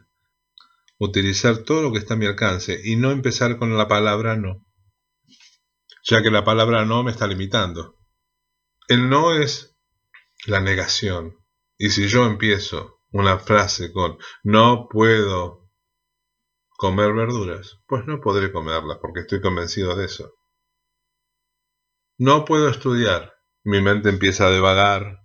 utilizar 0.98 1.60
todo 1.60 1.84
lo 1.84 1.92
que 1.94 2.00
está 2.00 2.16
a 2.16 2.18
mi 2.18 2.26
alcance 2.26 2.82
y 2.84 2.98
no 2.98 3.12
empezar 3.12 3.58
con 3.58 3.78
la 3.78 3.88
palabra 3.88 4.36
no, 4.36 4.66
ya 6.04 6.22
que 6.22 6.32
la 6.32 6.44
palabra 6.44 6.86
no 6.86 7.04
me 7.04 7.12
está 7.12 7.28
limitando. 7.28 7.98
El 8.88 9.10
no 9.10 9.34
es 9.34 9.78
la 10.46 10.60
negación. 10.60 11.38
Y 11.78 11.92
si 11.92 12.08
yo 12.08 12.26
empiezo 12.26 13.00
una 13.12 13.40
frase 13.40 13.92
con 13.92 14.18
no 14.44 14.88
puedo 14.90 15.59
comer 16.80 17.12
verduras, 17.12 17.78
pues 17.88 18.08
no 18.08 18.22
podré 18.22 18.54
comerlas 18.54 19.00
porque 19.02 19.20
estoy 19.20 19.42
convencido 19.42 19.98
de 19.98 20.06
eso. 20.06 20.34
No 22.18 22.46
puedo 22.46 22.70
estudiar. 22.70 23.34
Mi 23.66 23.82
mente 23.82 24.08
empieza 24.08 24.48
a 24.48 24.50
devagar. 24.50 25.20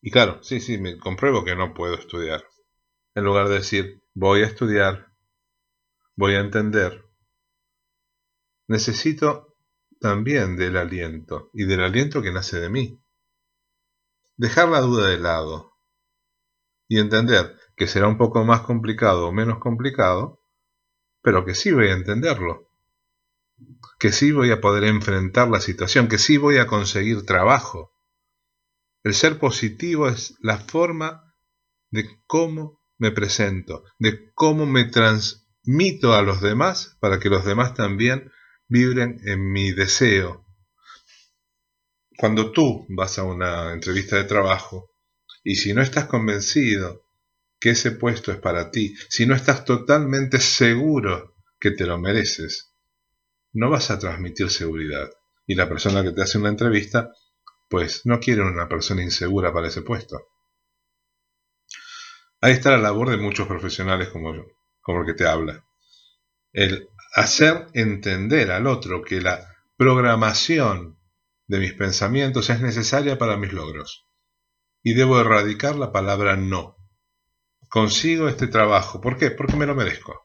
Y 0.00 0.10
claro, 0.10 0.42
sí, 0.42 0.62
sí, 0.62 0.78
me 0.78 0.96
compruebo 0.96 1.44
que 1.44 1.54
no 1.54 1.74
puedo 1.74 1.92
estudiar. 1.92 2.42
En 3.14 3.24
lugar 3.24 3.48
de 3.48 3.56
decir 3.56 4.02
voy 4.14 4.40
a 4.40 4.46
estudiar, 4.46 5.12
voy 6.16 6.36
a 6.36 6.40
entender, 6.40 7.04
necesito 8.66 9.58
también 10.00 10.56
del 10.56 10.78
aliento, 10.78 11.50
y 11.52 11.66
del 11.66 11.82
aliento 11.82 12.22
que 12.22 12.32
nace 12.32 12.60
de 12.60 12.70
mí. 12.70 13.04
Dejar 14.38 14.70
la 14.70 14.80
duda 14.80 15.08
de 15.08 15.18
lado 15.18 15.74
y 16.88 16.98
entender 16.98 17.58
que 17.76 17.86
será 17.86 18.08
un 18.08 18.16
poco 18.16 18.42
más 18.46 18.62
complicado 18.62 19.28
o 19.28 19.32
menos 19.32 19.58
complicado, 19.58 20.37
pero 21.22 21.44
que 21.44 21.54
sí 21.54 21.72
voy 21.72 21.88
a 21.88 21.94
entenderlo, 21.94 22.68
que 23.98 24.12
sí 24.12 24.32
voy 24.32 24.50
a 24.50 24.60
poder 24.60 24.84
enfrentar 24.84 25.48
la 25.48 25.60
situación, 25.60 26.08
que 26.08 26.18
sí 26.18 26.36
voy 26.36 26.58
a 26.58 26.66
conseguir 26.66 27.24
trabajo. 27.26 27.92
El 29.02 29.14
ser 29.14 29.38
positivo 29.38 30.08
es 30.08 30.36
la 30.40 30.58
forma 30.58 31.34
de 31.90 32.08
cómo 32.26 32.80
me 32.98 33.12
presento, 33.12 33.84
de 33.98 34.32
cómo 34.34 34.66
me 34.66 34.84
transmito 34.84 36.14
a 36.14 36.22
los 36.22 36.40
demás 36.40 36.96
para 37.00 37.18
que 37.18 37.28
los 37.28 37.44
demás 37.44 37.74
también 37.74 38.30
vibren 38.68 39.20
en 39.24 39.50
mi 39.50 39.72
deseo. 39.72 40.44
Cuando 42.18 42.52
tú 42.52 42.86
vas 42.88 43.18
a 43.18 43.24
una 43.24 43.72
entrevista 43.72 44.16
de 44.16 44.24
trabajo 44.24 44.90
y 45.44 45.54
si 45.54 45.72
no 45.72 45.82
estás 45.82 46.06
convencido 46.06 47.07
que 47.60 47.70
ese 47.70 47.92
puesto 47.92 48.32
es 48.32 48.38
para 48.38 48.70
ti, 48.70 48.94
si 49.08 49.26
no 49.26 49.34
estás 49.34 49.64
totalmente 49.64 50.40
seguro 50.40 51.34
que 51.58 51.72
te 51.72 51.86
lo 51.86 51.98
mereces, 51.98 52.72
no 53.52 53.70
vas 53.70 53.90
a 53.90 53.98
transmitir 53.98 54.50
seguridad. 54.50 55.10
Y 55.46 55.54
la 55.54 55.68
persona 55.68 56.02
que 56.02 56.12
te 56.12 56.22
hace 56.22 56.38
una 56.38 56.50
entrevista, 56.50 57.10
pues 57.68 58.02
no 58.04 58.20
quiere 58.20 58.42
una 58.42 58.68
persona 58.68 59.02
insegura 59.02 59.52
para 59.52 59.68
ese 59.68 59.82
puesto. 59.82 60.28
Ahí 62.40 62.52
está 62.52 62.70
la 62.70 62.78
labor 62.78 63.10
de 63.10 63.16
muchos 63.16 63.48
profesionales 63.48 64.10
como 64.10 64.34
yo, 64.34 64.44
como 64.80 65.00
el 65.00 65.06
que 65.06 65.14
te 65.14 65.26
habla. 65.26 65.64
El 66.52 66.88
hacer 67.14 67.66
entender 67.74 68.52
al 68.52 68.66
otro 68.66 69.02
que 69.02 69.20
la 69.20 69.56
programación 69.76 70.98
de 71.48 71.58
mis 71.58 71.72
pensamientos 71.72 72.50
es 72.50 72.60
necesaria 72.60 73.18
para 73.18 73.36
mis 73.36 73.52
logros. 73.52 74.06
Y 74.82 74.94
debo 74.94 75.20
erradicar 75.20 75.76
la 75.76 75.90
palabra 75.90 76.36
no. 76.36 76.77
Consigo 77.68 78.28
este 78.28 78.46
trabajo. 78.46 79.00
¿Por 79.00 79.18
qué? 79.18 79.30
Porque 79.30 79.56
me 79.56 79.66
lo 79.66 79.74
merezco. 79.74 80.24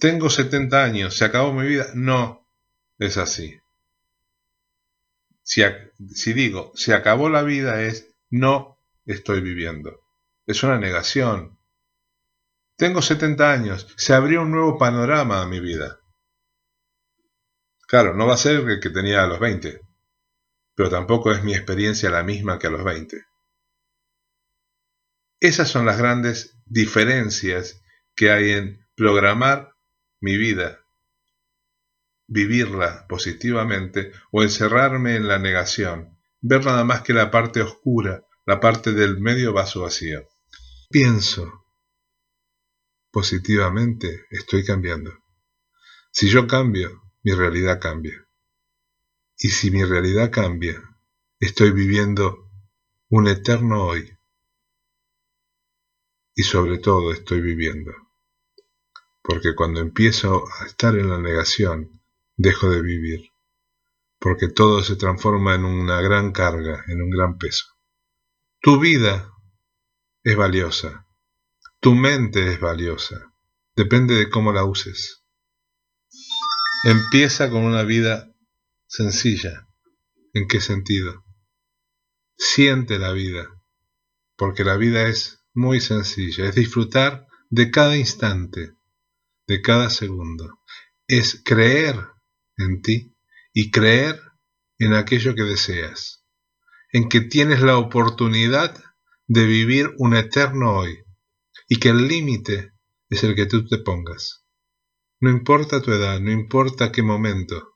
Tengo 0.00 0.28
70 0.28 0.82
años, 0.82 1.16
¿se 1.16 1.24
acabó 1.24 1.52
mi 1.52 1.66
vida? 1.66 1.86
No, 1.94 2.48
es 2.98 3.16
así. 3.16 3.60
Si, 5.42 5.62
si 6.14 6.32
digo, 6.32 6.72
se 6.74 6.94
acabó 6.94 7.28
la 7.28 7.42
vida 7.42 7.82
es 7.82 8.14
no 8.30 8.78
estoy 9.04 9.40
viviendo. 9.40 10.00
Es 10.46 10.62
una 10.62 10.78
negación, 10.78 11.58
tengo 12.76 13.02
70 13.02 13.52
años, 13.52 13.86
se 13.96 14.14
abrió 14.14 14.42
un 14.42 14.50
nuevo 14.50 14.78
panorama 14.78 15.40
a 15.40 15.46
mi 15.46 15.60
vida. 15.60 16.00
Claro, 17.86 18.14
no 18.14 18.26
va 18.26 18.34
a 18.34 18.38
ser 18.38 18.68
el 18.68 18.80
que 18.80 18.90
tenía 18.90 19.22
a 19.22 19.28
los 19.28 19.38
20, 19.38 19.80
pero 20.74 20.90
tampoco 20.90 21.30
es 21.30 21.44
mi 21.44 21.54
experiencia 21.54 22.10
la 22.10 22.24
misma 22.24 22.58
que 22.58 22.66
a 22.66 22.70
los 22.70 22.82
20. 22.82 23.24
Esas 25.44 25.68
son 25.68 25.84
las 25.84 25.98
grandes 25.98 26.56
diferencias 26.64 27.82
que 28.16 28.30
hay 28.30 28.52
en 28.52 28.88
programar 28.96 29.76
mi 30.18 30.38
vida, 30.38 30.80
vivirla 32.26 33.06
positivamente 33.08 34.10
o 34.32 34.42
encerrarme 34.42 35.16
en 35.16 35.28
la 35.28 35.38
negación, 35.38 36.18
ver 36.40 36.64
nada 36.64 36.82
más 36.84 37.02
que 37.02 37.12
la 37.12 37.30
parte 37.30 37.60
oscura, 37.60 38.24
la 38.46 38.58
parte 38.58 38.92
del 38.92 39.20
medio 39.20 39.52
vaso 39.52 39.82
vacío. 39.82 40.26
Pienso, 40.88 41.66
positivamente, 43.10 44.24
estoy 44.30 44.64
cambiando. 44.64 45.12
Si 46.10 46.30
yo 46.30 46.46
cambio, 46.46 47.02
mi 47.22 47.34
realidad 47.34 47.78
cambia. 47.82 48.26
Y 49.36 49.50
si 49.50 49.70
mi 49.70 49.84
realidad 49.84 50.30
cambia, 50.30 50.80
estoy 51.38 51.70
viviendo 51.72 52.50
un 53.10 53.28
eterno 53.28 53.84
hoy. 53.84 54.13
Y 56.34 56.42
sobre 56.42 56.78
todo 56.78 57.12
estoy 57.12 57.40
viviendo. 57.40 57.92
Porque 59.22 59.54
cuando 59.54 59.80
empiezo 59.80 60.44
a 60.60 60.66
estar 60.66 60.96
en 60.96 61.08
la 61.08 61.18
negación, 61.18 62.02
dejo 62.36 62.70
de 62.70 62.82
vivir. 62.82 63.30
Porque 64.18 64.48
todo 64.48 64.82
se 64.82 64.96
transforma 64.96 65.54
en 65.54 65.64
una 65.64 66.00
gran 66.00 66.32
carga, 66.32 66.84
en 66.88 67.02
un 67.02 67.10
gran 67.10 67.38
peso. 67.38 67.66
Tu 68.60 68.78
vida 68.80 69.30
es 70.22 70.36
valiosa 70.36 71.04
tu 71.84 71.94
mente 71.94 72.50
es 72.50 72.60
valiosa, 72.60 73.30
depende 73.76 74.14
de 74.14 74.30
cómo 74.30 74.54
la 74.54 74.64
uses. 74.64 75.22
Empieza 76.82 77.50
con 77.50 77.62
una 77.62 77.82
vida 77.82 78.34
sencilla. 78.86 79.68
¿En 80.32 80.48
qué 80.48 80.62
sentido? 80.62 81.22
siente 82.38 82.98
la 82.98 83.12
vida, 83.12 83.50
porque 84.34 84.64
la 84.64 84.78
vida 84.78 85.08
es 85.08 85.43
muy 85.54 85.80
sencilla, 85.80 86.48
es 86.48 86.54
disfrutar 86.54 87.26
de 87.48 87.70
cada 87.70 87.96
instante, 87.96 88.74
de 89.46 89.62
cada 89.62 89.88
segundo, 89.88 90.60
es 91.06 91.42
creer 91.44 91.96
en 92.56 92.82
ti 92.82 93.16
y 93.52 93.70
creer 93.70 94.20
en 94.78 94.94
aquello 94.94 95.34
que 95.34 95.42
deseas, 95.42 96.24
en 96.92 97.08
que 97.08 97.20
tienes 97.20 97.62
la 97.62 97.78
oportunidad 97.78 98.82
de 99.26 99.46
vivir 99.46 99.90
un 99.98 100.14
eterno 100.14 100.76
hoy 100.76 101.04
y 101.68 101.76
que 101.76 101.90
el 101.90 102.08
límite 102.08 102.72
es 103.08 103.22
el 103.24 103.34
que 103.34 103.46
tú 103.46 103.66
te 103.66 103.78
pongas. 103.78 104.44
No 105.20 105.30
importa 105.30 105.80
tu 105.80 105.92
edad, 105.92 106.20
no 106.20 106.32
importa 106.32 106.90
qué 106.90 107.02
momento, 107.02 107.74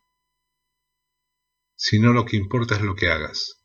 sino 1.77 2.13
lo 2.13 2.25
que 2.27 2.37
importa 2.37 2.75
es 2.75 2.83
lo 2.83 2.97
que 2.97 3.09
hagas. 3.09 3.63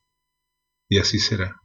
Y 0.88 0.99
así 0.99 1.20
será. 1.20 1.62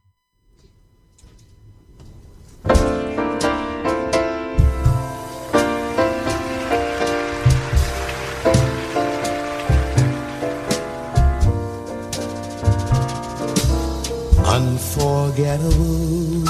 Unforgettable. 15.49 16.43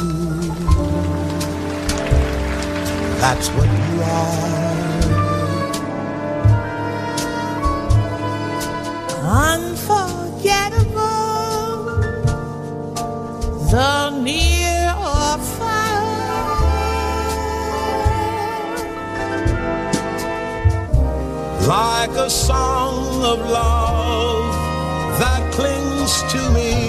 That's 3.22 3.48
what 3.50 3.68
you 3.68 4.02
are. 4.04 4.60
Unforgettable, 9.52 11.04
the 13.72 14.10
near 14.22 14.94
or 14.98 15.38
far. 15.38 15.78
Like 21.68 22.12
a 22.12 22.30
song 22.30 23.24
of 23.24 23.40
love 23.50 24.54
that 25.20 25.54
clings 25.54 26.24
to 26.34 26.40
me. 26.52 26.89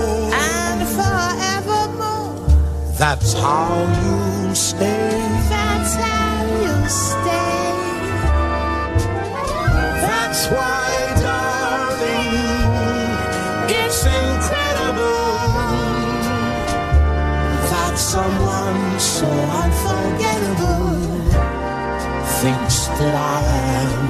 That's 3.01 3.33
how 3.33 3.81
you 4.03 4.53
stay. 4.53 5.09
that's 5.49 5.95
how 5.95 6.45
you 6.61 6.87
stay. 6.87 7.73
That's 10.05 10.45
why, 10.53 10.85
darling, 11.23 12.29
it's 13.81 14.05
incredible 14.05 15.33
that 17.71 17.93
someone 17.97 18.99
so 18.99 19.25
unforgettable 19.63 20.93
thinks 22.39 22.85
that 22.99 23.15
I 23.15 23.41
am 23.81 24.00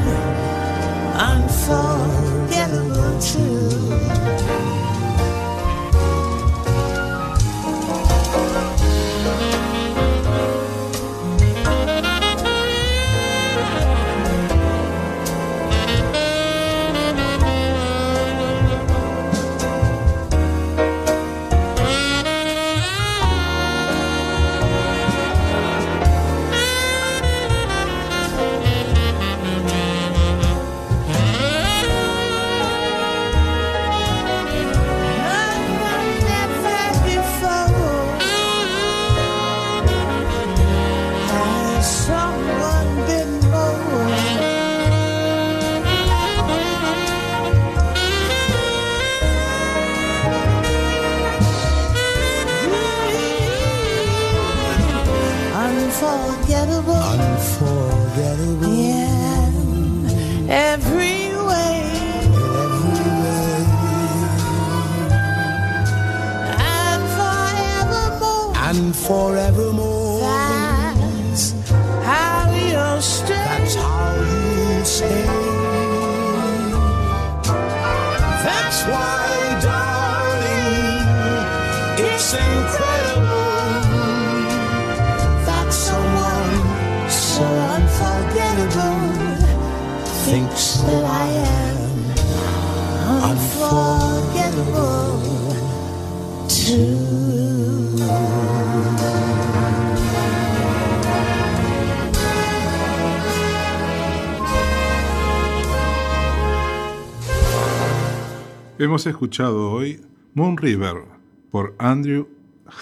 Hemos 108.92 109.08
escuchado 109.08 109.72
hoy 109.72 110.02
Moon 110.34 110.58
River 110.58 111.06
por 111.50 111.76
Andrew 111.80 112.28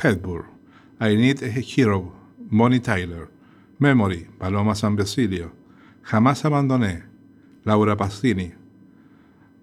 Hepburn, 0.01 0.47
I 0.99 1.15
Need 1.15 1.43
a 1.43 1.53
Hero, 1.59 2.11
Bonnie 2.49 2.79
Tyler, 2.79 3.29
Memory, 3.77 4.27
Paloma 4.39 4.73
San 4.73 4.95
Basilio, 4.95 5.51
Jamás 6.01 6.45
Abandoné, 6.45 7.03
Laura 7.63 7.95
Pastini, 7.95 8.53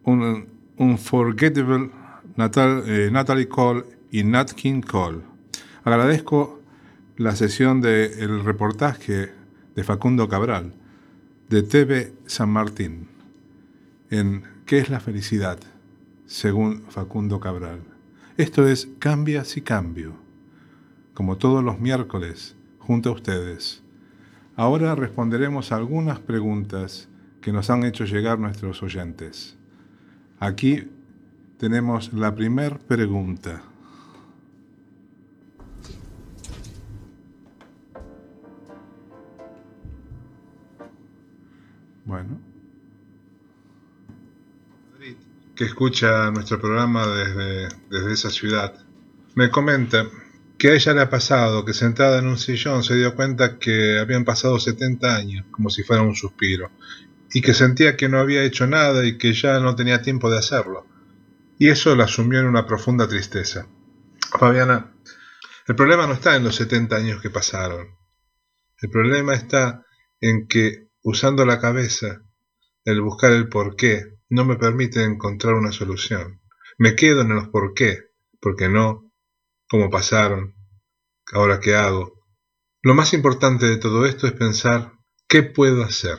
un 0.05 0.47
Unforgettable 0.77 1.91
eh, 2.37 3.11
Natalie 3.11 3.49
Cole 3.49 3.83
y 4.13 4.23
Nat 4.23 4.53
King 4.53 4.83
Cole. 4.83 5.23
Agradezco 5.83 6.63
la 7.17 7.35
sesión 7.35 7.81
del 7.81 8.45
reportaje 8.45 9.33
de 9.75 9.83
Facundo 9.83 10.29
Cabral 10.29 10.75
de 11.49 11.65
TV 11.65 12.13
San 12.27 12.51
Martín 12.51 13.09
en 14.11 14.45
¿Qué 14.65 14.79
es 14.79 14.91
la 14.91 15.01
felicidad? 15.01 15.59
Según 16.27 16.83
Facundo 16.89 17.41
Cabral. 17.41 17.81
Esto 18.37 18.67
es 18.67 18.89
Cambia 18.99 19.45
si 19.45 19.63
cambio, 19.63 20.15
como 21.15 21.39
todos 21.39 21.65
los 21.65 21.81
miércoles, 21.81 22.57
junto 22.79 23.11
a 23.11 23.13
ustedes. 23.13 23.83
Ahora 24.57 24.95
responderemos 24.95 25.73
algunas 25.73 26.19
preguntas 26.19 27.09
que 27.41 27.53
nos 27.53 27.71
han 27.71 27.85
hecho 27.85 28.05
llegar 28.05 28.39
nuestros 28.39 28.83
oyentes. 28.83 29.57
Aquí 30.39 30.89
tenemos 31.59 32.13
la 32.13 32.35
primer 32.35 32.79
pregunta. 32.79 33.63
Que 45.57 45.65
escucha 45.65 46.31
nuestro 46.31 46.61
programa 46.61 47.07
desde, 47.07 47.69
desde 47.91 48.13
esa 48.13 48.31
ciudad, 48.31 48.75
me 49.35 49.51
comenta 49.51 50.07
que 50.59 50.69
a 50.69 50.75
ella 50.75 50.95
le 50.95 51.01
ha 51.01 51.11
pasado 51.11 51.65
que 51.65 51.75
sentada 51.75 52.19
en 52.19 52.27
un 52.27 52.39
sillón 52.39 52.83
se 52.83 52.95
dio 52.95 53.15
cuenta 53.15 53.59
que 53.59 53.99
habían 53.99 54.25
pasado 54.25 54.59
70 54.59 55.17
años, 55.17 55.47
como 55.51 55.71
si 55.71 55.83
fuera 55.83 56.03
un 56.03 56.15
suspiro, 56.15 56.71
y 57.33 57.41
que 57.41 57.55
sentía 57.55 57.97
que 57.97 58.09
no 58.09 58.19
había 58.19 58.45
hecho 58.45 58.67
nada 58.67 59.05
y 59.05 59.19
que 59.19 59.33
ya 59.33 59.59
no 59.61 59.75
tenía 59.75 60.03
tiempo 60.03 60.31
de 60.31 60.39
hacerlo. 60.39 60.87
Y 61.59 61.69
eso 61.69 61.97
la 61.97 62.07
sumió 62.07 62.41
en 62.41 62.47
una 62.47 62.67
profunda 62.67 63.09
tristeza. 63.09 63.67
Fabiana, 64.39 64.93
el 65.67 65.75
problema 65.75 66.07
no 66.07 66.13
está 66.13 66.37
en 66.37 66.45
los 66.45 66.57
70 66.57 66.97
años 66.97 67.21
que 67.21 67.31
pasaron. 67.31 67.89
El 68.81 68.91
problema 68.91 69.35
está 69.35 69.85
en 70.21 70.47
que, 70.47 70.89
usando 71.03 71.45
la 71.45 71.61
cabeza, 71.61 72.23
el 72.85 73.01
buscar 73.01 73.33
el 73.33 73.49
por 73.49 73.75
qué, 73.75 74.16
no 74.29 74.45
me 74.45 74.57
permite 74.57 75.05
encontrar 75.05 75.55
una 75.55 75.73
solución. 75.73 76.41
Me 76.79 76.95
quedo 76.95 77.23
en 77.23 77.35
los 77.35 77.49
por 77.49 77.75
qué, 77.75 77.99
porque 78.41 78.69
no, 78.69 79.13
cómo 79.69 79.91
pasaron, 79.91 80.55
ahora 81.33 81.61
qué 81.61 81.75
hago. 81.75 82.27
Lo 82.83 82.95
más 82.95 83.13
importante 83.15 83.67
de 83.67 83.79
todo 83.79 84.07
esto 84.07 84.27
es 84.27 84.33
pensar 84.33 84.93
qué 85.29 85.43
puedo 85.43 85.83
hacer, 85.83 86.19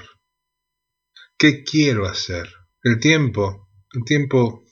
qué 1.37 1.63
quiero 1.63 2.05
hacer. 2.05 2.49
El 2.83 2.99
tiempo, 2.99 3.69
el 3.93 4.03
tiempo, 4.03 4.63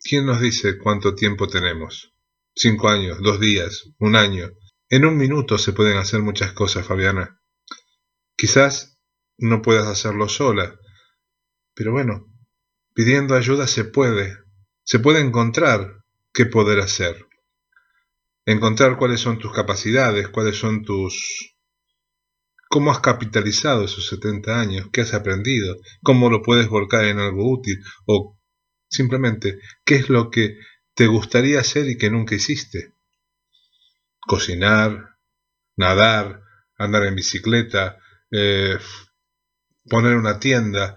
¿quién 0.00 0.26
nos 0.26 0.40
dice 0.40 0.78
cuánto 0.78 1.14
tiempo 1.14 1.48
tenemos? 1.48 2.14
Cinco 2.54 2.88
años, 2.88 3.18
dos 3.22 3.40
días, 3.40 3.90
un 3.98 4.16
año. 4.16 4.50
En 4.88 5.06
un 5.06 5.16
minuto 5.16 5.56
se 5.58 5.72
pueden 5.72 5.96
hacer 5.96 6.20
muchas 6.20 6.52
cosas, 6.52 6.86
Fabiana. 6.86 7.40
Quizás 8.36 8.98
no 9.38 9.62
puedas 9.62 9.86
hacerlo 9.86 10.28
sola, 10.28 10.78
pero 11.74 11.92
bueno, 11.92 12.31
pidiendo 12.94 13.34
ayuda 13.34 13.66
se 13.66 13.84
puede, 13.84 14.38
se 14.84 14.98
puede 14.98 15.20
encontrar 15.20 16.02
qué 16.32 16.46
poder 16.46 16.80
hacer 16.80 17.26
encontrar 18.46 18.96
cuáles 18.96 19.20
son 19.20 19.38
tus 19.38 19.52
capacidades, 19.52 20.28
cuáles 20.28 20.56
son 20.56 20.84
tus... 20.84 21.56
cómo 22.68 22.90
has 22.90 23.00
capitalizado 23.00 23.84
esos 23.84 24.06
70 24.08 24.60
años, 24.60 24.88
qué 24.92 25.02
has 25.02 25.14
aprendido, 25.14 25.76
cómo 26.02 26.30
lo 26.30 26.42
puedes 26.42 26.68
volcar 26.68 27.04
en 27.04 27.18
algo 27.18 27.50
útil 27.50 27.82
o 28.06 28.38
simplemente 28.88 29.60
qué 29.84 29.96
es 29.96 30.08
lo 30.08 30.30
que 30.30 30.58
te 30.94 31.06
gustaría 31.06 31.60
hacer 31.60 31.88
y 31.88 31.96
que 31.96 32.10
nunca 32.10 32.34
hiciste. 32.34 32.92
Cocinar, 34.20 35.16
nadar, 35.76 36.42
andar 36.76 37.04
en 37.04 37.14
bicicleta, 37.14 37.98
eh, 38.30 38.78
poner 39.88 40.16
una 40.16 40.38
tienda, 40.38 40.96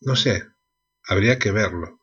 no 0.00 0.16
sé, 0.16 0.44
habría 1.06 1.38
que 1.38 1.50
verlo. 1.50 2.00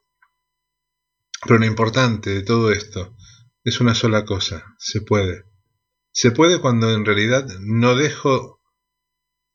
Pero 1.43 1.59
lo 1.59 1.65
importante 1.65 2.31
de 2.31 2.43
todo 2.43 2.71
esto 2.71 3.15
es 3.63 3.79
una 3.79 3.95
sola 3.95 4.25
cosa, 4.25 4.75
se 4.79 5.01
puede. 5.01 5.43
Se 6.11 6.31
puede 6.31 6.59
cuando 6.59 6.93
en 6.93 7.05
realidad 7.05 7.47
no 7.59 7.95
dejo 7.95 8.61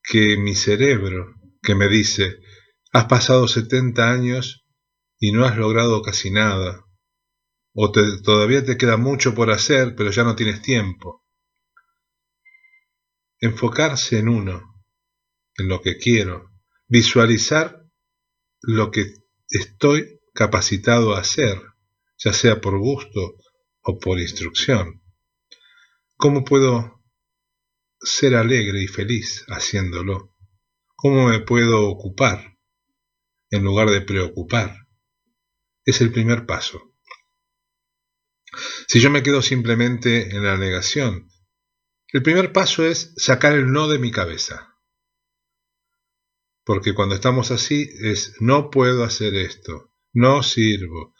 que 0.02 0.36
mi 0.36 0.54
cerebro, 0.54 1.34
que 1.62 1.74
me 1.74 1.88
dice, 1.88 2.40
has 2.92 3.06
pasado 3.06 3.48
70 3.48 4.10
años 4.10 4.64
y 5.18 5.32
no 5.32 5.44
has 5.44 5.56
logrado 5.56 6.02
casi 6.02 6.30
nada, 6.30 6.84
o 7.74 7.90
todavía 7.90 8.64
te 8.64 8.76
queda 8.76 8.96
mucho 8.96 9.34
por 9.34 9.50
hacer, 9.50 9.94
pero 9.96 10.10
ya 10.10 10.24
no 10.24 10.36
tienes 10.36 10.60
tiempo. 10.62 11.24
Enfocarse 13.38 14.18
en 14.18 14.28
uno, 14.28 14.84
en 15.56 15.68
lo 15.68 15.80
que 15.80 15.96
quiero, 15.96 16.50
visualizar 16.86 17.82
lo 18.60 18.90
que 18.90 19.14
estoy 19.52 20.20
capacitado 20.34 21.14
a 21.14 21.20
hacer, 21.20 21.60
ya 22.18 22.32
sea 22.32 22.60
por 22.60 22.78
gusto 22.78 23.36
o 23.82 23.98
por 23.98 24.18
instrucción. 24.18 25.02
¿Cómo 26.16 26.44
puedo 26.44 27.02
ser 28.00 28.34
alegre 28.34 28.82
y 28.82 28.86
feliz 28.86 29.44
haciéndolo? 29.48 30.34
¿Cómo 30.94 31.28
me 31.28 31.40
puedo 31.40 31.88
ocupar 31.88 32.56
en 33.50 33.64
lugar 33.64 33.90
de 33.90 34.00
preocupar? 34.00 34.86
Es 35.84 36.00
el 36.00 36.12
primer 36.12 36.46
paso. 36.46 36.94
Si 38.86 39.00
yo 39.00 39.10
me 39.10 39.22
quedo 39.22 39.42
simplemente 39.42 40.34
en 40.34 40.44
la 40.44 40.56
negación, 40.56 41.28
el 42.08 42.22
primer 42.22 42.52
paso 42.52 42.86
es 42.86 43.14
sacar 43.16 43.54
el 43.54 43.72
no 43.72 43.88
de 43.88 43.98
mi 43.98 44.10
cabeza. 44.10 44.71
Porque 46.64 46.94
cuando 46.94 47.14
estamos 47.14 47.50
así 47.50 47.88
es 48.02 48.34
no 48.40 48.70
puedo 48.70 49.04
hacer 49.04 49.34
esto, 49.34 49.92
no 50.12 50.42
sirvo, 50.42 51.14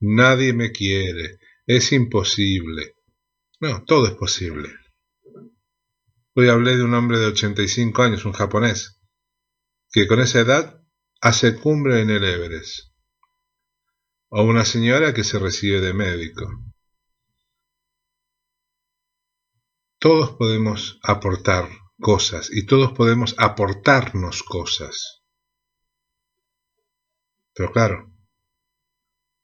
nadie 0.00 0.52
me 0.52 0.72
quiere, 0.72 1.38
es 1.66 1.92
imposible. 1.92 2.96
No, 3.60 3.84
todo 3.84 4.06
es 4.06 4.14
posible. 4.14 4.70
Hoy 6.34 6.48
hablé 6.48 6.76
de 6.76 6.84
un 6.84 6.94
hombre 6.94 7.18
de 7.18 7.26
85 7.26 8.02
años, 8.02 8.24
un 8.24 8.32
japonés, 8.32 9.00
que 9.90 10.06
con 10.06 10.20
esa 10.20 10.40
edad 10.40 10.82
hace 11.20 11.56
cumbre 11.56 12.00
en 12.00 12.10
el 12.10 12.24
Everest. 12.24 12.92
O 14.28 14.42
una 14.44 14.64
señora 14.64 15.14
que 15.14 15.24
se 15.24 15.38
recibe 15.38 15.80
de 15.80 15.94
médico. 15.94 16.46
Todos 19.98 20.30
podemos 20.36 21.00
aportar 21.02 21.68
cosas 22.00 22.50
y 22.52 22.66
todos 22.66 22.92
podemos 22.92 23.34
aportarnos 23.38 24.42
cosas. 24.42 25.22
Pero 27.54 27.72
claro, 27.72 28.12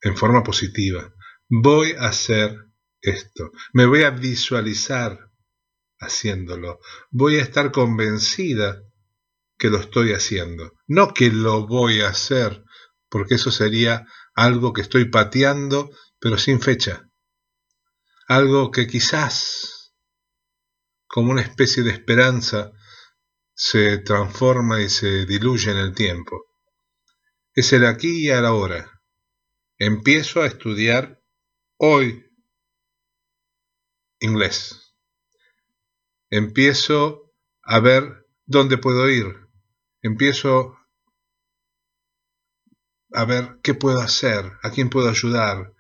en 0.01 0.17
forma 0.17 0.43
positiva, 0.43 1.13
voy 1.49 1.93
a 1.93 2.09
hacer 2.09 2.57
esto, 3.01 3.51
me 3.73 3.87
voy 3.87 4.05
a 4.05 4.11
visualizar 4.11 5.31
haciéndolo, 5.99 6.81
voy 7.11 7.37
a 7.37 7.43
estar 7.43 7.73
convencida 7.73 8.83
que 9.59 9.71
lo 9.71 9.79
estoy 9.79 10.13
haciendo, 10.13 10.75
no 10.87 11.15
que 11.15 11.31
lo 11.31 11.67
voy 11.67 12.03
a 12.03 12.09
hacer, 12.09 12.65
porque 13.09 13.37
eso 13.37 13.51
sería 13.51 14.07
algo 14.35 14.73
que 14.73 14.83
estoy 14.83 15.07
pateando, 15.07 15.91
pero 16.19 16.39
sin 16.39 16.61
fecha, 16.61 17.09
algo 18.29 18.71
que 18.71 18.87
quizás, 18.87 19.74
como 21.15 21.31
una 21.31 21.43
especie 21.43 21.85
de 21.85 21.93
esperanza, 21.93 22.73
se 23.55 23.99
transforma 23.99 24.83
y 24.83 24.89
se 24.89 25.27
diluye 25.27 25.71
en 25.71 25.77
el 25.77 25.95
tiempo. 25.95 26.45
Es 27.53 27.73
el 27.73 27.87
aquí 27.87 28.25
y 28.25 28.31
el 28.31 28.45
ahora. 28.45 29.01
Empiezo 29.79 30.43
a 30.43 30.47
estudiar 30.47 31.23
hoy 31.77 32.29
inglés. 34.19 34.97
Empiezo 36.31 37.33
a 37.63 37.79
ver 37.79 38.27
dónde 38.45 38.77
puedo 38.77 39.09
ir. 39.09 39.37
Empiezo 40.03 40.77
a 43.13 43.25
ver 43.25 43.61
qué 43.63 43.75
puedo 43.75 44.01
hacer, 44.01 44.51
a 44.65 44.71
quién 44.73 44.91
puedo 44.91 45.11
ayudar. 45.11 45.73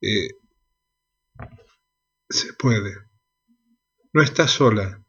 Eh, 0.00 0.30
se 2.28 2.52
puede. 2.54 3.09
No 4.12 4.22
estás 4.22 4.50
sola. 4.50 5.04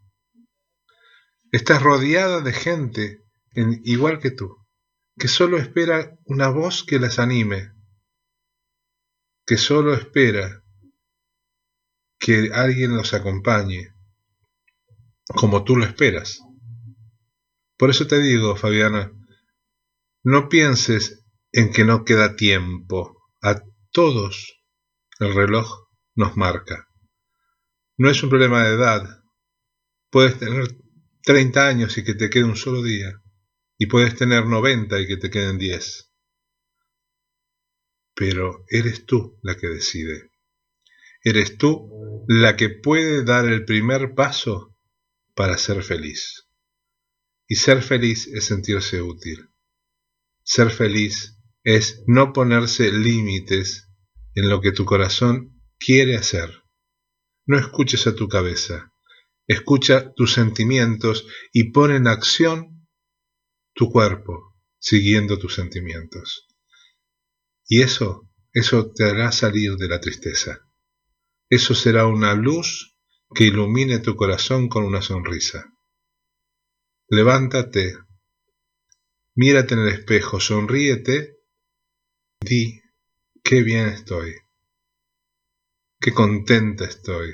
Estás 1.52 1.82
rodeada 1.82 2.42
de 2.42 2.54
gente 2.54 3.24
igual 3.84 4.20
que 4.20 4.30
tú, 4.30 4.56
que 5.18 5.28
solo 5.28 5.58
espera 5.58 6.20
una 6.26 6.50
voz 6.50 6.84
que 6.84 7.00
las 7.00 7.18
anime, 7.18 7.74
que 9.46 9.58
solo 9.58 9.96
espera 9.96 10.64
que 12.20 12.52
alguien 12.54 12.96
los 12.96 13.16
acompañe, 13.16 13.92
como 15.26 15.64
tú 15.64 15.78
lo 15.78 15.86
esperas. 15.86 16.40
Por 17.78 17.90
eso 17.90 18.06
te 18.06 18.22
digo, 18.22 18.56
Fabiana, 18.56 19.12
no 20.24 20.48
pienses 20.48 21.26
en 21.52 21.74
que 21.74 21.86
no 21.86 22.06
queda 22.06 22.36
tiempo. 22.36 23.18
A 23.42 23.64
todos 23.92 24.62
el 25.20 25.34
reloj 25.34 25.88
nos 26.14 26.38
marca. 26.38 26.91
No 28.02 28.10
es 28.10 28.22
un 28.24 28.30
problema 28.30 28.64
de 28.64 28.74
edad. 28.74 29.24
Puedes 30.10 30.40
tener 30.40 30.76
30 31.24 31.68
años 31.68 31.98
y 31.98 32.04
que 32.04 32.16
te 32.16 32.30
quede 32.30 32.46
un 32.46 32.56
solo 32.56 32.82
día. 32.82 33.22
Y 33.78 33.86
puedes 33.86 34.16
tener 34.16 34.46
90 34.46 35.00
y 35.00 35.08
que 35.08 35.18
te 35.18 35.30
queden 35.30 35.58
10 35.58 36.12
pero 38.22 38.66
eres 38.70 39.08
tú 39.08 39.40
la 39.42 39.58
que 39.58 39.68
decide. 39.68 40.30
Eres 41.24 41.58
tú 41.58 41.90
la 42.28 42.56
que 42.56 42.70
puede 42.70 43.24
dar 43.24 43.46
el 43.48 43.66
primer 43.66 44.14
paso 44.14 44.78
para 45.34 45.58
ser 45.58 45.82
feliz. 45.82 46.48
Y 47.48 47.56
ser 47.56 47.82
feliz 47.82 48.28
es 48.28 48.46
sentirse 48.46 49.02
útil. 49.02 49.50
Ser 50.44 50.70
feliz 50.70 51.36
es 51.64 52.04
no 52.06 52.32
ponerse 52.32 52.92
límites 52.92 53.90
en 54.36 54.50
lo 54.50 54.62
que 54.62 54.72
tu 54.72 54.86
corazón 54.86 55.60
quiere 55.80 56.16
hacer. 56.16 56.61
No 57.52 57.60
escuches 57.60 58.08
a 58.08 58.16
tu 58.16 58.30
cabeza, 58.30 58.94
escucha 59.46 60.14
tus 60.14 60.32
sentimientos 60.32 61.28
y 61.52 61.74
pon 61.74 61.92
en 61.92 62.08
acción 62.08 62.88
tu 63.74 63.92
cuerpo 63.92 64.56
siguiendo 64.80 65.38
tus 65.38 65.56
sentimientos. 65.56 66.48
Y 67.68 67.82
eso 67.82 68.30
eso 68.54 68.94
te 68.94 69.04
hará 69.04 69.34
salir 69.34 69.76
de 69.76 69.90
la 69.90 70.00
tristeza. 70.00 70.66
Eso 71.50 71.76
será 71.76 72.06
una 72.06 72.36
luz 72.36 72.98
que 73.36 73.44
ilumine 73.44 74.00
tu 74.00 74.16
corazón 74.16 74.70
con 74.70 74.86
una 74.86 75.02
sonrisa. 75.02 75.74
Levántate, 77.10 77.98
mírate 79.36 79.74
en 79.74 79.82
el 79.82 79.90
espejo, 79.90 80.40
sonríete, 80.40 81.36
di, 82.40 82.82
qué 83.44 83.62
bien 83.62 83.88
estoy, 83.88 84.36
qué 86.02 86.14
contenta 86.14 86.86
estoy. 86.86 87.34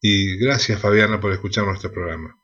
Y 0.00 0.36
gracias 0.38 0.80
Fabiana 0.80 1.20
por 1.20 1.32
escuchar 1.32 1.64
nuestro 1.64 1.90
programa. 1.90 2.37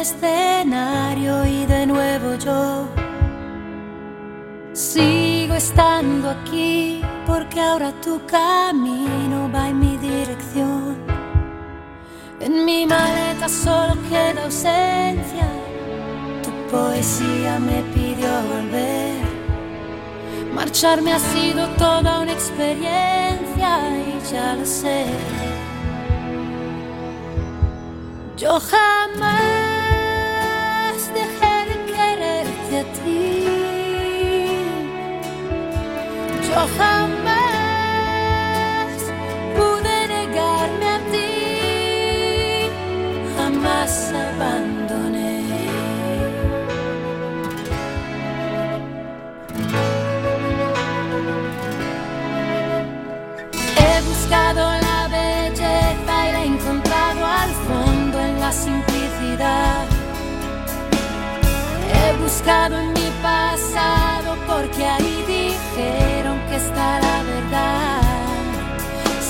Escenario 0.00 1.44
y 1.44 1.66
de 1.66 1.86
nuevo 1.86 2.34
yo. 2.36 2.88
Sigo 4.72 5.54
estando 5.54 6.30
aquí 6.30 7.02
porque 7.26 7.60
ahora 7.60 7.92
tu 8.00 8.24
camino 8.26 9.50
va 9.54 9.68
en 9.68 9.78
mi 9.78 9.96
dirección. 9.98 10.96
En 12.40 12.64
mi 12.64 12.86
maleta 12.86 13.48
solo 13.48 13.94
queda 14.08 14.44
ausencia, 14.44 15.48
tu 16.42 16.50
poesía 16.70 17.58
me 17.58 17.82
pidió 17.94 18.30
volver. 18.54 19.20
Marcharme 20.54 21.12
ha 21.12 21.18
sido 21.18 21.68
toda 21.76 22.20
una 22.20 22.32
experiencia 22.32 23.70
y 24.08 24.32
ya 24.32 24.56
lo 24.56 24.64
sé. 24.64 25.06
Yo 28.36 28.58
jamás 28.58 29.59
Yo 36.60 36.66
jamás 36.76 37.08
pude 39.56 39.96
negarme 40.14 40.86
a 40.96 40.98
ti. 41.10 41.32
Jamás 43.34 43.92
abandoné. 44.28 45.38
He 53.78 53.94
buscado 54.02 54.62
la 54.86 55.00
belleza 55.08 56.14
y 56.28 56.32
la 56.34 56.40
he 56.42 56.46
encontrado 56.46 57.20
al 57.24 57.52
fondo 57.68 58.16
en 58.20 58.34
la 58.38 58.52
simplicidad. 58.52 59.86
He 61.94 62.06
buscado 62.22 62.74
en 62.80 62.88
mi 62.92 63.08
pasado 63.22 64.36
porque 64.46 64.84
ahí 64.84 65.09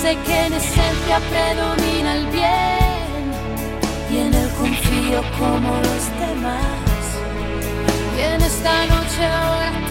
Sé 0.00 0.16
que 0.26 0.46
en 0.46 0.52
esencia 0.54 1.20
predomina 1.30 2.16
el 2.16 2.26
bien 2.28 3.22
y 4.10 4.16
en 4.18 4.32
él 4.32 4.50
confío 4.58 5.22
como 5.38 5.76
los 5.76 6.04
demás. 6.18 7.04
Y 8.16 8.20
en 8.22 8.40
esta 8.40 8.86
noche 8.86 9.26
ahora 9.26 9.89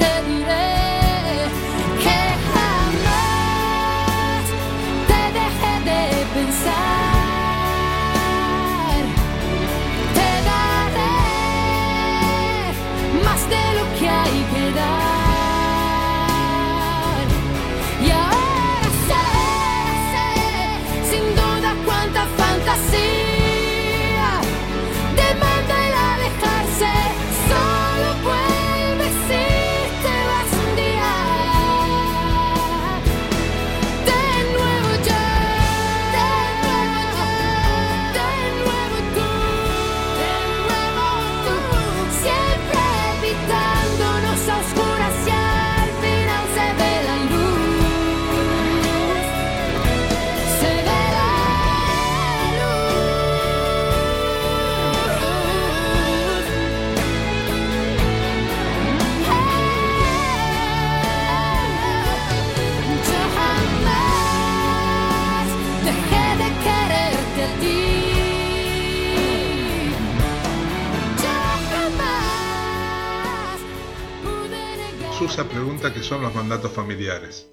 pregunta 75.48 75.94
qué 75.94 76.04
son 76.04 76.22
los 76.22 76.34
mandatos 76.36 76.72
familiares. 76.72 77.48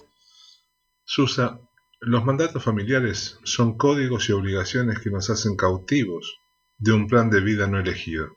Susa, 1.05 1.61
los 2.01 2.25
mandatos 2.25 2.65
familiares 2.65 3.39
son 3.45 3.77
códigos 3.77 4.29
y 4.29 4.33
obligaciones 4.33 4.99
que 4.99 5.11
nos 5.11 5.31
hacen 5.31 5.57
cautivos 5.57 6.39
de 6.79 6.93
un 6.93 7.07
plan 7.07 7.31
de 7.31 7.41
vida 7.41 7.67
no 7.67 7.79
elegido. 7.79 8.29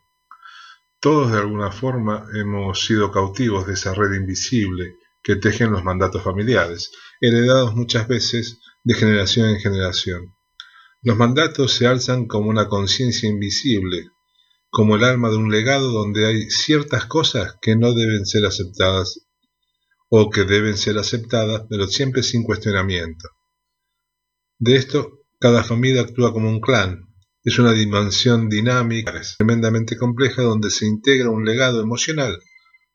Todos 0.99 1.31
de 1.31 1.39
alguna 1.39 1.71
forma 1.71 2.27
hemos 2.35 2.85
sido 2.85 3.11
cautivos 3.11 3.65
de 3.65 3.73
esa 3.73 3.93
red 3.93 4.13
invisible 4.13 4.95
que 5.23 5.35
tejen 5.35 5.71
los 5.71 5.83
mandatos 5.83 6.23
familiares, 6.23 6.91
heredados 7.21 7.75
muchas 7.75 8.07
veces 8.07 8.59
de 8.83 8.93
generación 8.93 9.49
en 9.49 9.59
generación. 9.59 10.35
Los 11.01 11.17
mandatos 11.17 11.73
se 11.73 11.87
alzan 11.87 12.27
como 12.27 12.49
una 12.49 12.67
conciencia 12.67 13.29
invisible, 13.29 14.09
como 14.69 14.95
el 14.95 15.03
alma 15.03 15.29
de 15.29 15.37
un 15.37 15.49
legado 15.49 15.91
donde 15.91 16.27
hay 16.27 16.49
ciertas 16.51 17.05
cosas 17.05 17.55
que 17.61 17.75
no 17.75 17.93
deben 17.93 18.25
ser 18.25 18.45
aceptadas 18.45 19.28
o 20.09 20.29
que 20.29 20.43
deben 20.43 20.77
ser 20.77 20.97
aceptadas, 20.97 21.63
pero 21.69 21.87
siempre 21.87 22.23
sin 22.23 22.43
cuestionamiento. 22.43 23.29
De 24.57 24.75
esto, 24.75 25.19
cada 25.39 25.63
familia 25.63 26.01
actúa 26.01 26.33
como 26.33 26.49
un 26.49 26.59
clan. 26.59 27.05
Es 27.43 27.57
una 27.59 27.71
dimensión 27.71 28.49
dinámica, 28.49 29.21
tremendamente 29.37 29.95
compleja, 29.95 30.41
donde 30.41 30.69
se 30.69 30.85
integra 30.85 31.29
un 31.29 31.45
legado 31.45 31.81
emocional, 31.81 32.37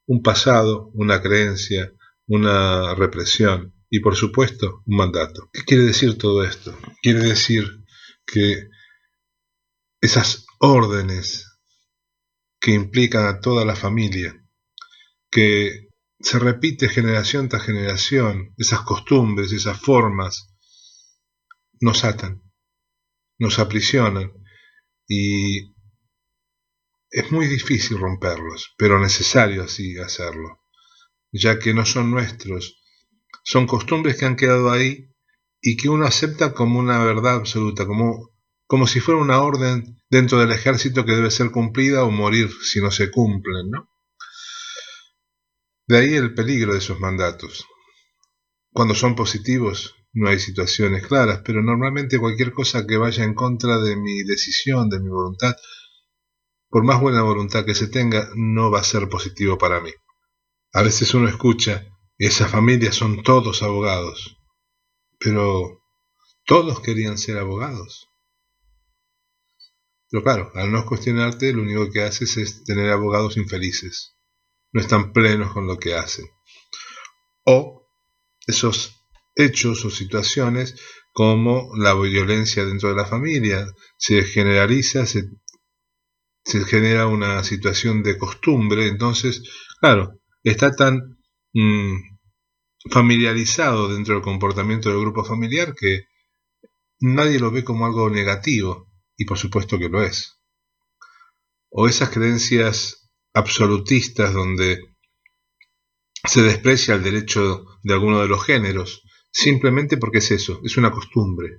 un 0.06 0.22
pasado, 0.22 0.90
una 0.92 1.22
creencia, 1.22 1.90
una 2.26 2.94
represión 2.94 3.74
y, 3.88 4.00
por 4.00 4.16
supuesto, 4.16 4.82
un 4.84 4.96
mandato. 4.96 5.48
¿Qué 5.52 5.62
quiere 5.64 5.84
decir 5.84 6.18
todo 6.18 6.44
esto? 6.44 6.76
Quiere 7.00 7.20
decir 7.20 7.64
que 8.26 8.68
esas 10.00 10.44
órdenes 10.58 11.46
que 12.60 12.72
implican 12.72 13.26
a 13.26 13.40
toda 13.40 13.64
la 13.64 13.76
familia, 13.76 14.34
que 15.30 15.88
se 16.24 16.38
repite 16.38 16.88
generación 16.88 17.50
tras 17.50 17.64
generación, 17.64 18.54
esas 18.56 18.80
costumbres, 18.80 19.52
esas 19.52 19.78
formas, 19.78 20.56
nos 21.80 22.02
atan, 22.04 22.42
nos 23.38 23.58
aprisionan 23.58 24.32
y 25.06 25.74
es 27.10 27.30
muy 27.30 27.46
difícil 27.46 27.98
romperlos, 27.98 28.74
pero 28.78 28.98
necesario 28.98 29.64
así 29.64 29.98
hacerlo, 29.98 30.60
ya 31.30 31.58
que 31.58 31.74
no 31.74 31.84
son 31.84 32.10
nuestros, 32.10 32.82
son 33.44 33.66
costumbres 33.66 34.16
que 34.16 34.24
han 34.24 34.36
quedado 34.36 34.70
ahí 34.70 35.10
y 35.60 35.76
que 35.76 35.90
uno 35.90 36.06
acepta 36.06 36.54
como 36.54 36.78
una 36.78 37.04
verdad 37.04 37.34
absoluta, 37.34 37.86
como, 37.86 38.30
como 38.66 38.86
si 38.86 39.00
fuera 39.00 39.20
una 39.20 39.42
orden 39.42 40.02
dentro 40.08 40.38
del 40.38 40.52
ejército 40.52 41.04
que 41.04 41.12
debe 41.12 41.30
ser 41.30 41.50
cumplida 41.50 42.02
o 42.02 42.10
morir 42.10 42.50
si 42.62 42.80
no 42.80 42.90
se 42.90 43.10
cumplen, 43.10 43.68
¿no? 43.70 43.93
De 45.86 45.98
ahí 45.98 46.14
el 46.14 46.32
peligro 46.32 46.72
de 46.72 46.78
esos 46.78 46.98
mandatos. 46.98 47.66
Cuando 48.72 48.94
son 48.94 49.14
positivos 49.14 49.94
no 50.14 50.28
hay 50.28 50.38
situaciones 50.38 51.06
claras, 51.06 51.42
pero 51.44 51.62
normalmente 51.62 52.18
cualquier 52.18 52.52
cosa 52.52 52.86
que 52.86 52.96
vaya 52.96 53.24
en 53.24 53.34
contra 53.34 53.78
de 53.80 53.96
mi 53.96 54.22
decisión, 54.22 54.88
de 54.88 55.00
mi 55.00 55.10
voluntad, 55.10 55.54
por 56.70 56.84
más 56.84 57.00
buena 57.00 57.22
voluntad 57.22 57.64
que 57.64 57.74
se 57.74 57.88
tenga, 57.88 58.30
no 58.34 58.70
va 58.70 58.80
a 58.80 58.84
ser 58.84 59.08
positivo 59.08 59.58
para 59.58 59.80
mí. 59.80 59.90
A 60.72 60.82
veces 60.82 61.12
uno 61.14 61.28
escucha, 61.28 61.86
esas 62.16 62.50
familias 62.50 62.94
son 62.94 63.22
todos 63.22 63.62
abogados, 63.62 64.38
pero 65.18 65.82
todos 66.46 66.80
querían 66.80 67.18
ser 67.18 67.38
abogados. 67.38 68.08
Pero 70.08 70.22
claro, 70.22 70.52
al 70.54 70.72
no 70.72 70.86
cuestionarte, 70.86 71.52
lo 71.52 71.62
único 71.62 71.90
que 71.90 72.02
haces 72.02 72.36
es 72.36 72.64
tener 72.64 72.90
abogados 72.90 73.36
infelices. 73.36 74.14
No 74.74 74.80
están 74.80 75.12
plenos 75.12 75.52
con 75.52 75.66
lo 75.68 75.78
que 75.78 75.94
hacen. 75.94 76.26
O 77.44 77.88
esos 78.46 79.00
hechos 79.36 79.84
o 79.84 79.90
situaciones 79.90 80.74
como 81.12 81.70
la 81.76 81.94
violencia 81.94 82.64
dentro 82.64 82.88
de 82.88 82.96
la 82.96 83.06
familia 83.06 83.66
se 83.96 84.24
generaliza, 84.24 85.06
se, 85.06 85.30
genera 86.66 87.06
una 87.06 87.44
situación 87.44 88.02
de 88.02 88.18
costumbre, 88.18 88.88
entonces, 88.88 89.42
claro, 89.80 90.20
está 90.42 90.74
tan 90.74 91.18
mm, 91.52 91.94
familiarizado 92.90 93.94
dentro 93.94 94.14
del 94.14 94.24
comportamiento 94.24 94.88
del 94.88 94.98
grupo 94.98 95.24
familiar 95.24 95.72
que 95.74 96.08
nadie 96.98 97.38
lo 97.38 97.52
ve 97.52 97.62
como 97.62 97.86
algo 97.86 98.10
negativo, 98.10 98.90
y 99.16 99.24
por 99.24 99.38
supuesto 99.38 99.78
que 99.78 99.88
lo 99.88 100.02
es. 100.02 100.40
O 101.70 101.86
esas 101.86 102.10
creencias 102.10 103.03
absolutistas 103.34 104.32
donde 104.32 104.80
se 106.26 106.42
desprecia 106.42 106.94
el 106.94 107.02
derecho 107.02 107.66
de 107.82 107.92
alguno 107.92 108.20
de 108.20 108.28
los 108.28 108.44
géneros, 108.44 109.02
simplemente 109.30 109.96
porque 109.98 110.18
es 110.18 110.30
eso, 110.30 110.60
es 110.64 110.76
una 110.76 110.90
costumbre, 110.90 111.58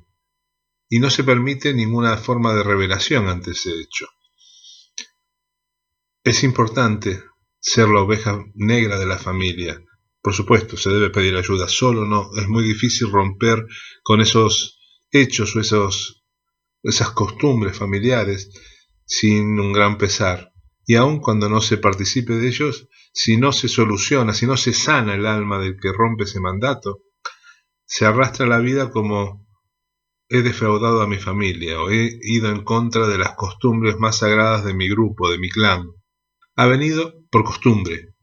y 0.89 0.99
no 0.99 1.09
se 1.09 1.23
permite 1.23 1.73
ninguna 1.73 2.17
forma 2.17 2.53
de 2.55 2.63
revelación 2.63 3.27
ante 3.27 3.51
ese 3.51 3.71
hecho. 3.79 4.07
Es 6.23 6.43
importante 6.43 7.23
ser 7.59 7.89
la 7.89 8.01
oveja 8.01 8.43
negra 8.55 8.97
de 8.97 9.05
la 9.05 9.19
familia. 9.19 9.79
Por 10.21 10.33
supuesto, 10.33 10.77
se 10.77 10.89
debe 10.89 11.11
pedir 11.11 11.35
ayuda, 11.35 11.67
solo 11.67 12.05
no, 12.05 12.31
es 12.35 12.47
muy 12.47 12.63
difícil 12.63 13.11
romper 13.11 13.63
con 14.01 14.21
esos 14.21 14.79
hechos 15.11 15.55
o 15.55 15.59
esos 15.59 16.25
esas 16.85 17.11
costumbres 17.11 17.77
familiares 17.77 18.51
sin 19.05 19.59
un 19.59 19.73
gran 19.73 19.97
pesar. 19.97 20.51
Y 20.85 20.95
aun 20.95 21.19
cuando 21.19 21.49
no 21.49 21.61
se 21.61 21.77
participe 21.77 22.33
de 22.33 22.47
ellos, 22.47 22.87
si 23.13 23.37
no 23.37 23.51
se 23.51 23.67
soluciona, 23.67 24.33
si 24.33 24.45
no 24.45 24.55
se 24.57 24.73
sana 24.73 25.15
el 25.15 25.25
alma 25.25 25.59
del 25.59 25.77
que 25.79 25.91
rompe 25.91 26.25
ese 26.25 26.39
mandato, 26.39 27.01
se 27.85 28.05
arrastra 28.05 28.45
la 28.45 28.59
vida 28.59 28.91
como 28.91 29.45
he 30.27 30.41
defraudado 30.41 31.01
a 31.01 31.07
mi 31.07 31.17
familia 31.17 31.81
o 31.81 31.89
he 31.89 32.17
ido 32.21 32.49
en 32.49 32.63
contra 32.63 33.07
de 33.07 33.17
las 33.17 33.35
costumbres 33.35 33.97
más 33.99 34.19
sagradas 34.19 34.63
de 34.63 34.73
mi 34.73 34.89
grupo, 34.89 35.29
de 35.29 35.37
mi 35.37 35.49
clan. 35.49 35.91
Ha 36.55 36.65
venido 36.65 37.13
por 37.29 37.43
costumbre. 37.43 38.15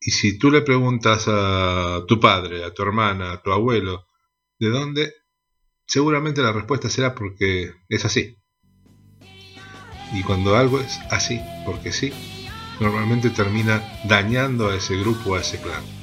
Y 0.00 0.12
si 0.12 0.38
tú 0.38 0.50
le 0.50 0.62
preguntas 0.62 1.26
a 1.28 2.04
tu 2.06 2.20
padre, 2.20 2.64
a 2.64 2.72
tu 2.72 2.82
hermana, 2.82 3.32
a 3.32 3.42
tu 3.42 3.52
abuelo, 3.52 4.06
¿de 4.58 4.70
dónde? 4.70 5.12
Seguramente 5.86 6.42
la 6.42 6.52
respuesta 6.52 6.88
será 6.88 7.14
porque 7.14 7.72
es 7.88 8.04
así. 8.04 8.37
Y 10.12 10.22
cuando 10.22 10.56
algo 10.56 10.80
es 10.80 11.00
así, 11.10 11.40
porque 11.64 11.92
sí, 11.92 12.12
normalmente 12.80 13.30
termina 13.30 13.82
dañando 14.04 14.68
a 14.68 14.76
ese 14.76 14.96
grupo, 14.96 15.34
a 15.34 15.40
ese 15.40 15.60
clan. 15.60 15.97